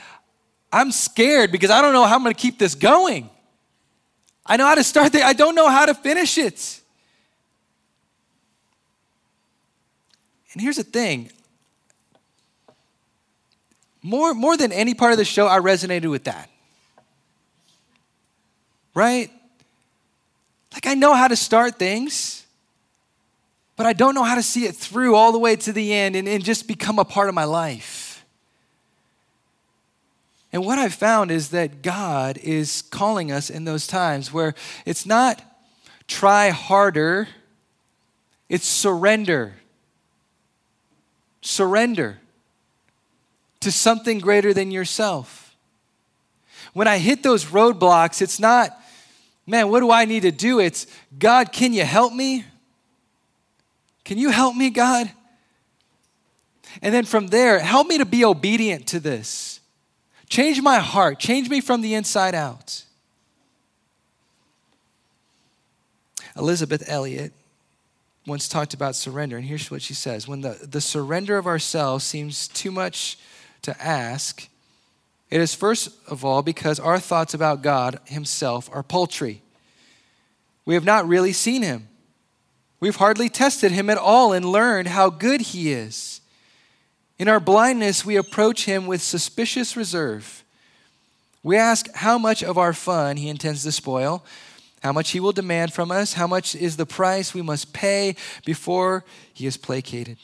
I'm 0.73 0.91
scared 0.91 1.53
because 1.53 1.71
I 1.71 1.83
don't 1.83 1.93
know 1.93 2.05
how 2.05 2.17
I'm 2.17 2.23
going 2.23 2.35
to 2.35 2.41
keep 2.41 2.59
this 2.59 2.75
going. 2.75 3.29
I 4.45 4.57
know 4.57 4.67
how 4.67 4.75
to 4.75 4.85
start 4.85 5.15
it, 5.15 5.23
I 5.23 5.35
don't 5.35 5.55
know 5.55 5.69
how 5.69 5.87
to 5.87 5.95
finish 5.95 6.39
it. 6.39 6.81
And 10.53 10.61
here's 10.61 10.77
the 10.77 10.85
thing 10.85 11.31
more, 14.03 14.35
more 14.35 14.57
than 14.57 14.73
any 14.73 14.95
part 14.95 15.13
of 15.13 15.19
the 15.19 15.25
show, 15.25 15.47
I 15.47 15.61
resonated 15.61 16.11
with 16.11 16.25
that. 16.25 16.51
Right? 18.95 19.31
Like, 20.73 20.87
I 20.87 20.95
know 20.95 21.15
how 21.15 21.29
to 21.29 21.37
start 21.37 21.79
things, 21.79 22.47
but 23.77 23.87
I 23.87 23.93
don't 23.93 24.15
know 24.15 24.23
how 24.23 24.35
to 24.35 24.43
see 24.43 24.65
it 24.65 24.75
through 24.75 25.15
all 25.15 25.33
the 25.33 25.39
way 25.39 25.57
to 25.57 25.73
the 25.73 25.93
end 25.93 26.17
and, 26.17 26.29
and 26.29 26.45
just 26.45 26.67
become 26.67 26.99
a 26.99 27.05
part 27.05 27.29
of 27.29 27.35
my 27.35 27.45
life. 27.45 28.25
And 30.53 30.65
what 30.67 30.79
I've 30.79 30.95
found 30.95 31.31
is 31.31 31.49
that 31.51 31.83
God 31.83 32.39
is 32.39 32.83
calling 32.83 33.33
us 33.33 33.49
in 33.49 33.65
those 33.65 33.87
times 33.87 34.33
where 34.33 34.55
it's 34.85 35.07
not 35.07 35.43
try 36.07 36.51
harder, 36.51 37.29
it's 38.49 38.67
surrender. 38.67 39.55
Surrender 41.41 42.19
to 43.61 43.73
something 43.73 44.19
greater 44.19 44.53
than 44.53 44.71
yourself. 44.71 45.57
When 46.73 46.87
I 46.87 46.99
hit 46.99 47.23
those 47.23 47.47
roadblocks, 47.47 48.21
it's 48.21 48.39
not, 48.39 48.79
man, 49.47 49.69
what 49.69 49.81
do 49.81 49.91
I 49.91 50.05
need 50.05 50.23
to 50.23 50.33
do? 50.33 50.61
It's, 50.61 50.87
God, 51.19 51.53
can 51.53 51.73
you 51.73 51.85
help 51.85 52.13
me? 52.13 52.45
Can 54.05 54.19
you 54.19 54.31
help 54.31 54.57
me, 54.57 54.71
God? 54.71 55.11
And 56.81 56.95
then 56.95 57.05
from 57.05 57.29
there, 57.29 57.59
help 57.59 57.87
me 57.87 57.99
to 57.99 58.07
be 58.07 58.25
obedient 58.25 58.87
to 58.89 59.01
this. 59.01 59.61
Change 60.29 60.63
my 60.63 60.79
heart. 60.79 61.19
Change 61.19 61.51
me 61.51 61.61
from 61.61 61.83
the 61.83 61.95
inside 61.95 62.35
out. 62.35 62.85
Elisabeth 66.37 66.89
Elliot 66.89 67.33
once 68.27 68.49
talked 68.49 68.73
about 68.73 68.95
surrender, 68.95 69.37
and 69.37 69.47
here's 69.47 69.71
what 69.71 69.83
she 69.83 69.95
says 69.95 70.27
When 70.27 70.41
the, 70.41 70.59
the 70.63 70.81
surrender 70.81 71.37
of 71.37 71.47
ourselves 71.47 72.05
seems 72.05 72.49
too 72.49 72.71
much 72.71 73.19
to 73.63 73.81
ask, 73.83 74.49
it 75.33 75.41
is 75.41 75.55
first 75.55 75.89
of 76.09 76.25
all 76.25 76.43
because 76.43 76.79
our 76.79 77.01
thoughts 77.01 77.35
about 77.35 77.63
God 77.63 77.99
Himself 78.05 78.69
are 78.73 78.83
paltry. 78.83 79.43
We 80.65 80.75
have 80.75 80.85
not 80.85 81.09
really 81.09 81.33
seen 81.33 81.63
Him. 81.63 81.89
We've 82.79 82.97
hardly 82.97 83.29
tested 83.29 83.73
Him 83.73 83.89
at 83.91 83.99
all 83.99 84.33
and 84.33 84.45
learned 84.45 84.89
how 84.89 85.11
good 85.11 85.41
He 85.41 85.73
is. 85.73 86.21
In 87.19 87.29
our 87.29 87.39
blindness, 87.39 88.05
we 88.05 88.17
approach 88.17 88.65
him 88.65 88.89
with 88.89 89.01
suspicious 89.01 89.77
reserve. 89.77 90.43
We 91.45 91.57
ask 91.57 91.89
how 91.95 92.19
much 92.19 92.43
of 92.43 92.59
our 92.59 92.73
fun 92.73 93.17
he 93.17 93.29
intends 93.29 93.63
to 93.63 93.71
spoil, 93.71 94.25
how 94.83 94.93
much 94.93 95.11
he 95.11 95.21
will 95.21 95.31
demand 95.31 95.73
from 95.73 95.93
us, 95.93 96.15
how 96.15 96.27
much 96.27 96.57
is 96.57 96.77
the 96.77 96.85
price 96.85 97.33
we 97.33 97.41
must 97.41 97.73
pay 97.73 98.17
before 98.45 99.05
he 99.33 99.47
is 99.47 99.57
placated. 99.57 100.17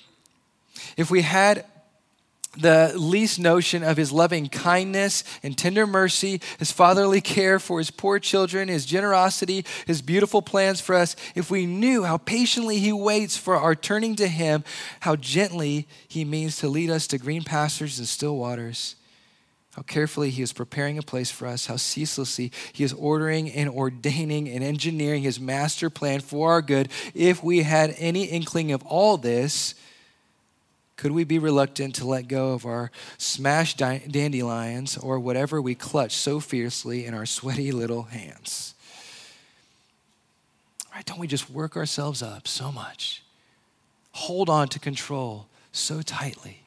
If 0.97 1.09
we 1.09 1.23
had 1.23 1.64
the 2.57 2.93
least 2.97 3.39
notion 3.39 3.83
of 3.83 3.97
his 3.97 4.11
loving 4.11 4.49
kindness 4.49 5.23
and 5.43 5.57
tender 5.57 5.87
mercy, 5.87 6.41
his 6.59 6.73
fatherly 6.73 7.21
care 7.21 7.59
for 7.59 7.79
his 7.79 7.91
poor 7.91 8.19
children, 8.19 8.69
his 8.69 8.87
generosity, 8.87 9.65
his 9.87 10.03
beautiful 10.03 10.43
plans 10.43 10.81
for 10.81 10.95
us, 10.95 11.15
if 11.35 11.51
we 11.51 11.67
knew 11.67 12.05
how 12.05 12.17
patiently 12.17 12.79
he 12.79 12.93
waits 12.93 13.37
for 13.37 13.57
our 13.57 13.75
turning 13.75 14.17
to 14.17 14.29
him, 14.29 14.65
how 15.01 15.15
gently 15.15 15.87
he 16.09 16.25
means 16.25 16.57
to 16.57 16.69
lead 16.69 16.91
us 16.91 17.07
to 17.09 17.19
green 17.19 17.45
pastures 17.45 17.99
and 17.99 18.09
still 18.09 18.37
waters, 18.37 18.97
how 19.75 19.83
carefully 19.83 20.31
he 20.31 20.43
is 20.43 20.53
preparing 20.53 20.99
a 20.99 21.03
place 21.03 21.31
for 21.31 21.47
us, 21.47 21.67
how 21.67 21.77
ceaselessly 21.77 22.51
he 22.73 22.83
is 22.83 22.93
ordering 22.95 23.51
and 23.51 23.71
ordaining 23.71 24.49
and 24.49 24.65
engineering 24.65 25.23
his 25.23 25.39
master 25.39 25.91
plan 25.91 26.21
for 26.21 26.53
our 26.53 26.63
good, 26.63 26.89
if 27.15 27.45
we 27.45 27.63
had 27.63 27.95
any 27.99 28.25
inkling 28.25 28.73
of 28.73 28.83
all 28.85 29.17
this, 29.17 29.75
could 30.99 31.13
we 31.13 31.23
be 31.23 31.39
reluctant 31.39 31.95
to 31.95 32.05
let 32.05 32.27
go 32.27 32.55
of 32.55 32.67
our 32.67 32.91
smashed 33.19 33.79
dandelions 33.79 34.99
or 34.99 35.21
whatever 35.21 35.63
we 35.63 35.77
clutch 35.77 36.17
so 36.17 36.41
fiercely 36.41 37.07
in 37.07 37.15
our 37.15 37.25
sweaty 37.25 37.71
little 37.71 38.03
hands? 38.03 38.75
Right? 40.93 41.07
Don't 41.07 41.21
we 41.21 41.29
just 41.29 41.49
work 41.49 41.77
ourselves 41.77 42.21
up 42.21 42.49
so 42.49 42.73
much? 42.73 43.23
Hold 44.11 44.51
on 44.51 44.67
to 44.71 44.81
control 44.81 45.47
so 45.71 46.03
tightly 46.03 46.63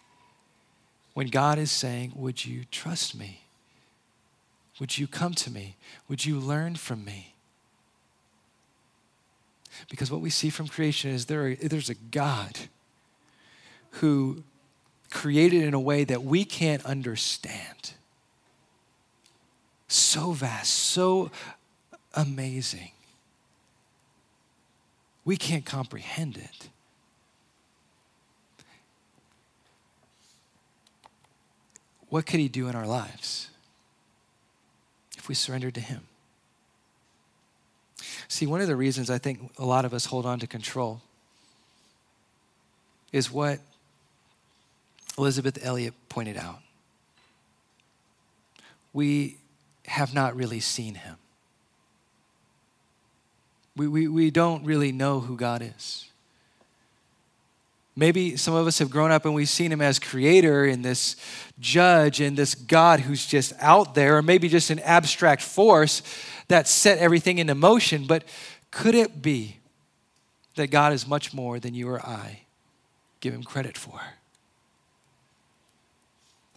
when 1.14 1.28
God 1.28 1.60
is 1.60 1.70
saying, 1.70 2.14
Would 2.16 2.46
you 2.46 2.64
trust 2.72 3.14
me? 3.14 3.42
Would 4.80 4.98
you 4.98 5.08
come 5.08 5.34
to 5.34 5.52
me? 5.52 5.76
Would 6.08 6.26
you 6.26 6.40
learn 6.40 6.76
from 6.76 7.04
me? 7.04 7.36
Because 9.90 10.10
what 10.10 10.22
we 10.22 10.30
see 10.30 10.50
from 10.50 10.70
creation 10.70 11.12
is 11.12 11.26
there, 11.26 11.54
there's 11.56 11.90
a 11.90 11.96
God 11.96 12.58
who 13.92 14.44
created 15.10 15.64
in 15.64 15.74
a 15.74 15.80
way 15.80 16.04
that 16.04 16.24
we 16.24 16.46
can't 16.46 16.84
understand. 16.86 17.92
So 19.88 20.32
vast, 20.32 20.72
so 20.74 21.32
amazing. 22.14 22.92
We 25.26 25.38
can't 25.38 25.66
comprehend 25.66 26.38
it. 26.38 26.70
What 32.10 32.26
could 32.26 32.40
He 32.40 32.48
do 32.48 32.68
in 32.68 32.76
our 32.76 32.88
lives 32.88 33.50
if 35.18 35.28
we 35.28 35.36
surrendered 35.36 35.76
to 35.76 35.82
Him? 35.82 36.02
See, 38.28 38.46
one 38.46 38.62
of 38.62 38.68
the 38.68 38.76
reasons 38.76 39.10
I 39.10 39.18
think 39.18 39.52
a 39.58 39.66
lot 39.66 39.86
of 39.86 39.94
us 39.94 40.06
hold 40.06 40.26
on 40.26 40.40
to 40.40 40.48
control 40.48 41.02
is 43.12 43.30
what 43.30 43.60
Elisabeth 45.18 45.60
Elliot 45.62 45.94
pointed 46.10 46.38
out. 46.38 46.60
we 48.94 49.38
have 49.86 50.14
not 50.14 50.36
really 50.36 50.60
seen 50.60 50.96
him. 50.96 51.18
We, 53.76 53.88
we, 53.88 54.08
we 54.08 54.32
don't 54.32 54.66
really 54.66 54.92
know 54.92 55.20
who 55.20 55.36
God 55.38 55.62
is. 55.62 56.08
Maybe 57.96 58.38
some 58.38 58.54
of 58.54 58.68
us 58.68 58.80
have 58.80 58.90
grown 58.90 59.12
up 59.12 59.26
and 59.26 59.34
we've 59.34 59.50
seen 59.50 59.72
him 59.72 59.82
as 59.82 60.00
creator 60.00 60.66
and 60.66 60.84
this 60.84 61.16
judge 61.60 62.22
and 62.22 62.38
this 62.38 62.56
God 62.56 63.02
who's 63.02 63.26
just 63.26 63.54
out 63.60 63.96
there, 63.96 64.18
or 64.18 64.22
maybe 64.22 64.48
just 64.48 64.70
an 64.70 64.80
abstract 64.80 65.42
force 65.42 66.02
that 66.48 66.68
set 66.68 67.00
everything 67.00 67.38
into 67.38 67.56
motion. 67.56 68.08
But 68.08 68.24
could 68.72 68.96
it 68.96 69.22
be 69.22 69.58
that 70.56 70.68
God 70.68 70.94
is 70.94 71.08
much 71.08 71.34
more 71.34 71.60
than 71.60 71.74
you 71.74 71.90
or 71.90 72.02
I 72.02 72.42
give 73.20 73.34
him 73.34 73.44
credit 73.44 73.78
for? 73.78 74.00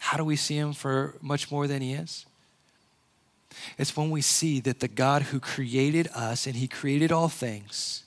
How 0.05 0.19
do 0.19 0.25
we 0.25 0.37
see 0.37 0.59
him 0.59 0.75
for 0.75 1.15
much 1.23 1.51
more 1.51 1.67
than 1.67 1.81
he 1.81 1.95
is? 1.95 2.27
It's 3.79 3.97
when 3.97 4.11
we 4.11 4.21
see 4.21 4.61
that 4.61 4.81
the 4.81 4.87
God 4.87 5.23
who 5.23 5.41
created 5.41 6.09
us 6.15 6.47
and 6.47 6.57
he 6.57 6.69
created 6.69 7.11
all 7.11 7.31
things 7.31 8.05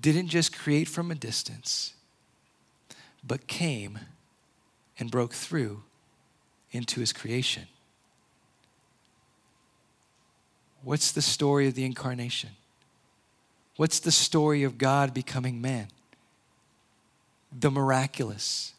didn't 0.00 0.26
just 0.26 0.58
create 0.58 0.88
from 0.88 1.12
a 1.12 1.14
distance 1.14 1.94
but 3.22 3.46
came 3.46 4.00
and 4.98 5.08
broke 5.08 5.34
through 5.34 5.84
into 6.72 6.98
his 6.98 7.12
creation. 7.12 7.68
What's 10.82 11.12
the 11.12 11.22
story 11.22 11.68
of 11.68 11.74
the 11.74 11.84
incarnation? 11.84 12.50
What's 13.76 14.00
the 14.00 14.10
story 14.10 14.64
of 14.64 14.78
God 14.78 15.14
becoming 15.14 15.60
man? 15.60 15.86
The 17.56 17.70
miraculous. 17.70 18.74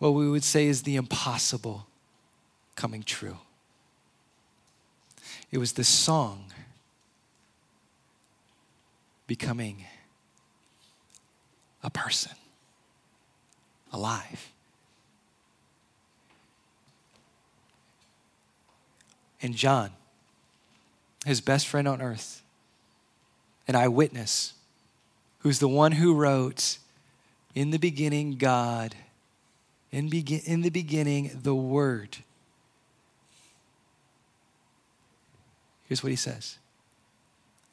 What 0.00 0.14
we 0.14 0.28
would 0.28 0.42
say 0.42 0.66
is 0.66 0.82
the 0.82 0.96
impossible 0.96 1.86
coming 2.74 3.02
true. 3.02 3.36
It 5.52 5.58
was 5.58 5.74
the 5.74 5.84
song 5.84 6.46
becoming 9.26 9.84
a 11.82 11.90
person 11.90 12.32
alive. 13.92 14.50
And 19.42 19.54
John, 19.54 19.90
his 21.26 21.42
best 21.42 21.68
friend 21.68 21.86
on 21.86 22.00
earth, 22.00 22.42
an 23.68 23.76
eyewitness, 23.76 24.54
who's 25.40 25.58
the 25.58 25.68
one 25.68 25.92
who 25.92 26.14
wrote, 26.14 26.78
In 27.54 27.70
the 27.70 27.78
beginning, 27.78 28.36
God, 28.38 28.94
in, 29.92 30.08
be- 30.08 30.42
in 30.44 30.62
the 30.62 30.70
beginning, 30.70 31.30
the 31.42 31.54
Word. 31.54 32.18
Here's 35.86 36.02
what 36.02 36.10
he 36.10 36.16
says. 36.16 36.58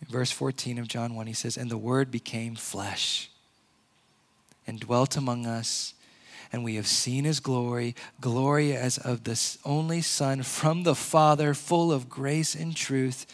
In 0.01 0.07
verse 0.07 0.31
14 0.31 0.79
of 0.79 0.87
John 0.87 1.15
1, 1.15 1.27
he 1.27 1.33
says, 1.33 1.57
And 1.57 1.69
the 1.69 1.77
Word 1.77 2.11
became 2.11 2.55
flesh 2.55 3.29
and 4.65 4.79
dwelt 4.79 5.15
among 5.15 5.45
us 5.45 5.93
and 6.51 6.63
we 6.63 6.75
have 6.75 6.87
seen 6.87 7.25
his 7.25 7.39
glory, 7.39 7.95
glory 8.21 8.75
as 8.75 8.97
of 8.97 9.23
the 9.23 9.57
only 9.65 10.01
Son 10.01 10.43
from 10.43 10.83
the 10.83 10.95
Father, 10.95 11.53
full 11.53 11.91
of 11.91 12.09
grace 12.09 12.55
and 12.55 12.75
truth. 12.75 13.25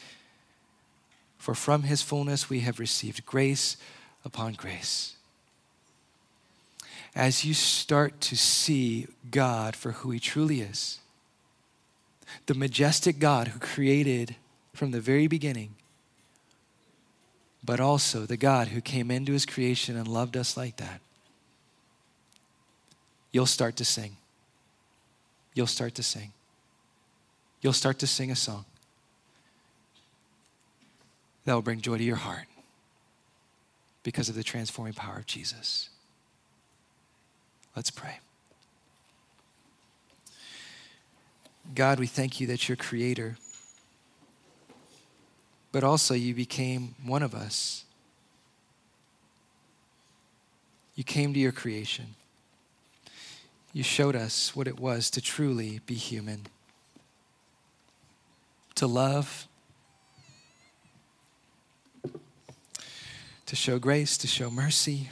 For 1.37 1.53
from 1.53 1.83
his 1.83 2.01
fullness 2.01 2.49
we 2.49 2.61
have 2.61 2.79
received 2.79 3.25
grace 3.25 3.77
upon 4.25 4.53
grace. 4.53 5.15
As 7.15 7.45
you 7.45 7.53
start 7.53 8.19
to 8.21 8.35
see 8.35 9.07
God 9.29 9.75
for 9.75 9.91
who 9.91 10.11
he 10.11 10.19
truly 10.19 10.61
is, 10.61 10.99
the 12.47 12.55
majestic 12.55 13.19
God 13.19 13.49
who 13.49 13.59
created 13.59 14.35
from 14.73 14.91
the 14.91 14.99
very 14.99 15.27
beginning, 15.27 15.75
but 17.63 17.79
also 17.79 18.25
the 18.25 18.37
God 18.37 18.69
who 18.69 18.81
came 18.81 19.11
into 19.11 19.33
his 19.33 19.45
creation 19.45 19.95
and 19.95 20.07
loved 20.07 20.35
us 20.35 20.57
like 20.57 20.77
that 20.77 21.01
you'll 23.33 23.45
start 23.45 23.75
to 23.77 23.83
sing. 23.83 24.15
You'll 25.53 25.67
start 25.67 25.95
to 25.95 26.03
sing. 26.03 26.31
You'll 27.61 27.73
start 27.73 27.99
to 27.99 28.07
sing 28.07 28.31
a 28.31 28.35
song 28.35 28.63
that 31.43 31.53
will 31.53 31.61
bring 31.61 31.81
joy 31.81 31.97
to 31.97 32.03
your 32.03 32.15
heart 32.15 32.47
because 34.03 34.29
of 34.29 34.35
the 34.35 34.43
transforming 34.43 34.93
power 34.93 35.17
of 35.17 35.25
Jesus. 35.25 35.89
Let's 37.75 37.91
pray. 37.91 38.19
God, 41.73 41.99
we 41.99 42.07
thank 42.07 42.39
you 42.39 42.47
that 42.47 42.67
you're 42.67 42.75
creator, 42.75 43.37
but 45.71 45.83
also 45.83 46.13
you 46.13 46.35
became 46.35 46.95
one 47.03 47.23
of 47.23 47.33
us. 47.33 47.85
You 50.95 51.03
came 51.03 51.33
to 51.33 51.39
your 51.39 51.51
creation 51.51 52.15
you 53.73 53.81
showed 53.81 54.15
us 54.15 54.55
what 54.55 54.67
it 54.67 54.79
was 54.79 55.09
to 55.09 55.19
truly 55.19 55.81
be 55.87 55.95
human, 55.95 56.45
to 58.75 58.85
love, 58.85 59.47
to 63.47 63.55
show 63.55 63.79
grace, 63.79 64.15
to 64.19 64.27
show 64.27 64.51
mercy. 64.51 65.09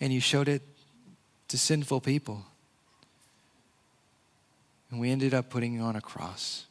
And 0.00 0.12
you 0.12 0.20
showed 0.20 0.48
it 0.48 0.62
to 1.48 1.58
sinful 1.58 2.00
people. 2.00 2.44
And 4.90 5.00
we 5.00 5.10
ended 5.10 5.34
up 5.34 5.50
putting 5.50 5.74
you 5.74 5.80
on 5.80 5.96
a 5.96 6.00
cross. 6.00 6.64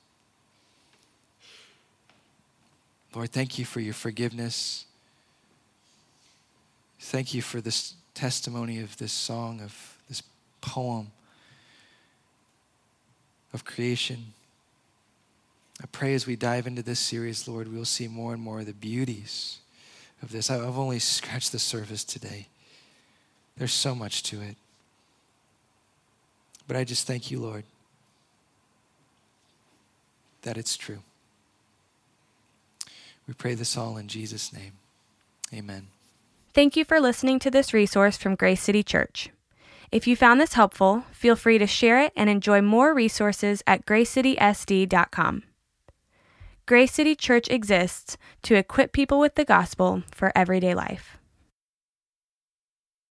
Lord, 3.13 3.31
thank 3.31 3.57
you 3.57 3.65
for 3.65 3.79
your 3.79 3.93
forgiveness. 3.93 4.85
Thank 6.99 7.33
you 7.33 7.41
for 7.41 7.61
this 7.61 7.93
testimony 8.13 8.79
of 8.79 8.97
this 8.97 9.11
song 9.11 9.61
of 9.61 9.97
this 10.09 10.23
poem 10.59 11.11
of 13.53 13.63
creation. 13.63 14.33
I 15.81 15.85
pray 15.91 16.15
as 16.15 16.25
we 16.25 16.35
dive 16.35 16.65
into 16.65 16.81
this 16.81 16.99
series, 16.99 17.47
Lord, 17.47 17.71
we'll 17.71 17.85
see 17.85 18.07
more 18.07 18.33
and 18.33 18.41
more 18.41 18.61
of 18.61 18.65
the 18.65 18.73
beauties 18.73 19.59
of 20.23 20.31
this. 20.31 20.49
I've 20.49 20.77
only 20.77 20.97
scratched 20.97 21.51
the 21.51 21.59
surface 21.59 22.03
today. 22.03 22.47
There's 23.57 23.71
so 23.71 23.93
much 23.93 24.23
to 24.23 24.41
it. 24.41 24.57
But 26.67 26.75
I 26.75 26.83
just 26.83 27.07
thank 27.07 27.31
you, 27.31 27.39
Lord, 27.39 27.63
that 30.41 30.57
it's 30.57 30.75
true. 30.75 30.99
We 33.27 33.33
pray 33.33 33.55
this 33.55 33.77
all 33.77 33.97
in 33.97 34.07
Jesus' 34.07 34.53
name. 34.53 34.73
Amen. 35.53 35.87
Thank 36.53 36.75
you 36.75 36.83
for 36.85 36.99
listening 36.99 37.39
to 37.39 37.51
this 37.51 37.73
resource 37.73 38.17
from 38.17 38.35
Grace 38.35 38.61
City 38.61 38.83
Church. 38.83 39.29
If 39.91 40.07
you 40.07 40.15
found 40.15 40.41
this 40.41 40.53
helpful, 40.53 41.05
feel 41.11 41.35
free 41.35 41.57
to 41.57 41.67
share 41.67 42.01
it 42.01 42.11
and 42.15 42.29
enjoy 42.29 42.61
more 42.61 42.93
resources 42.93 43.63
at 43.65 43.85
gracecitysd.com. 43.85 45.43
Grace 46.65 46.91
City 46.91 47.15
Church 47.15 47.47
exists 47.49 48.17
to 48.41 48.55
equip 48.55 48.91
people 48.91 49.19
with 49.19 49.35
the 49.35 49.45
gospel 49.45 50.03
for 50.11 50.33
everyday 50.35 50.73
life. 50.73 51.16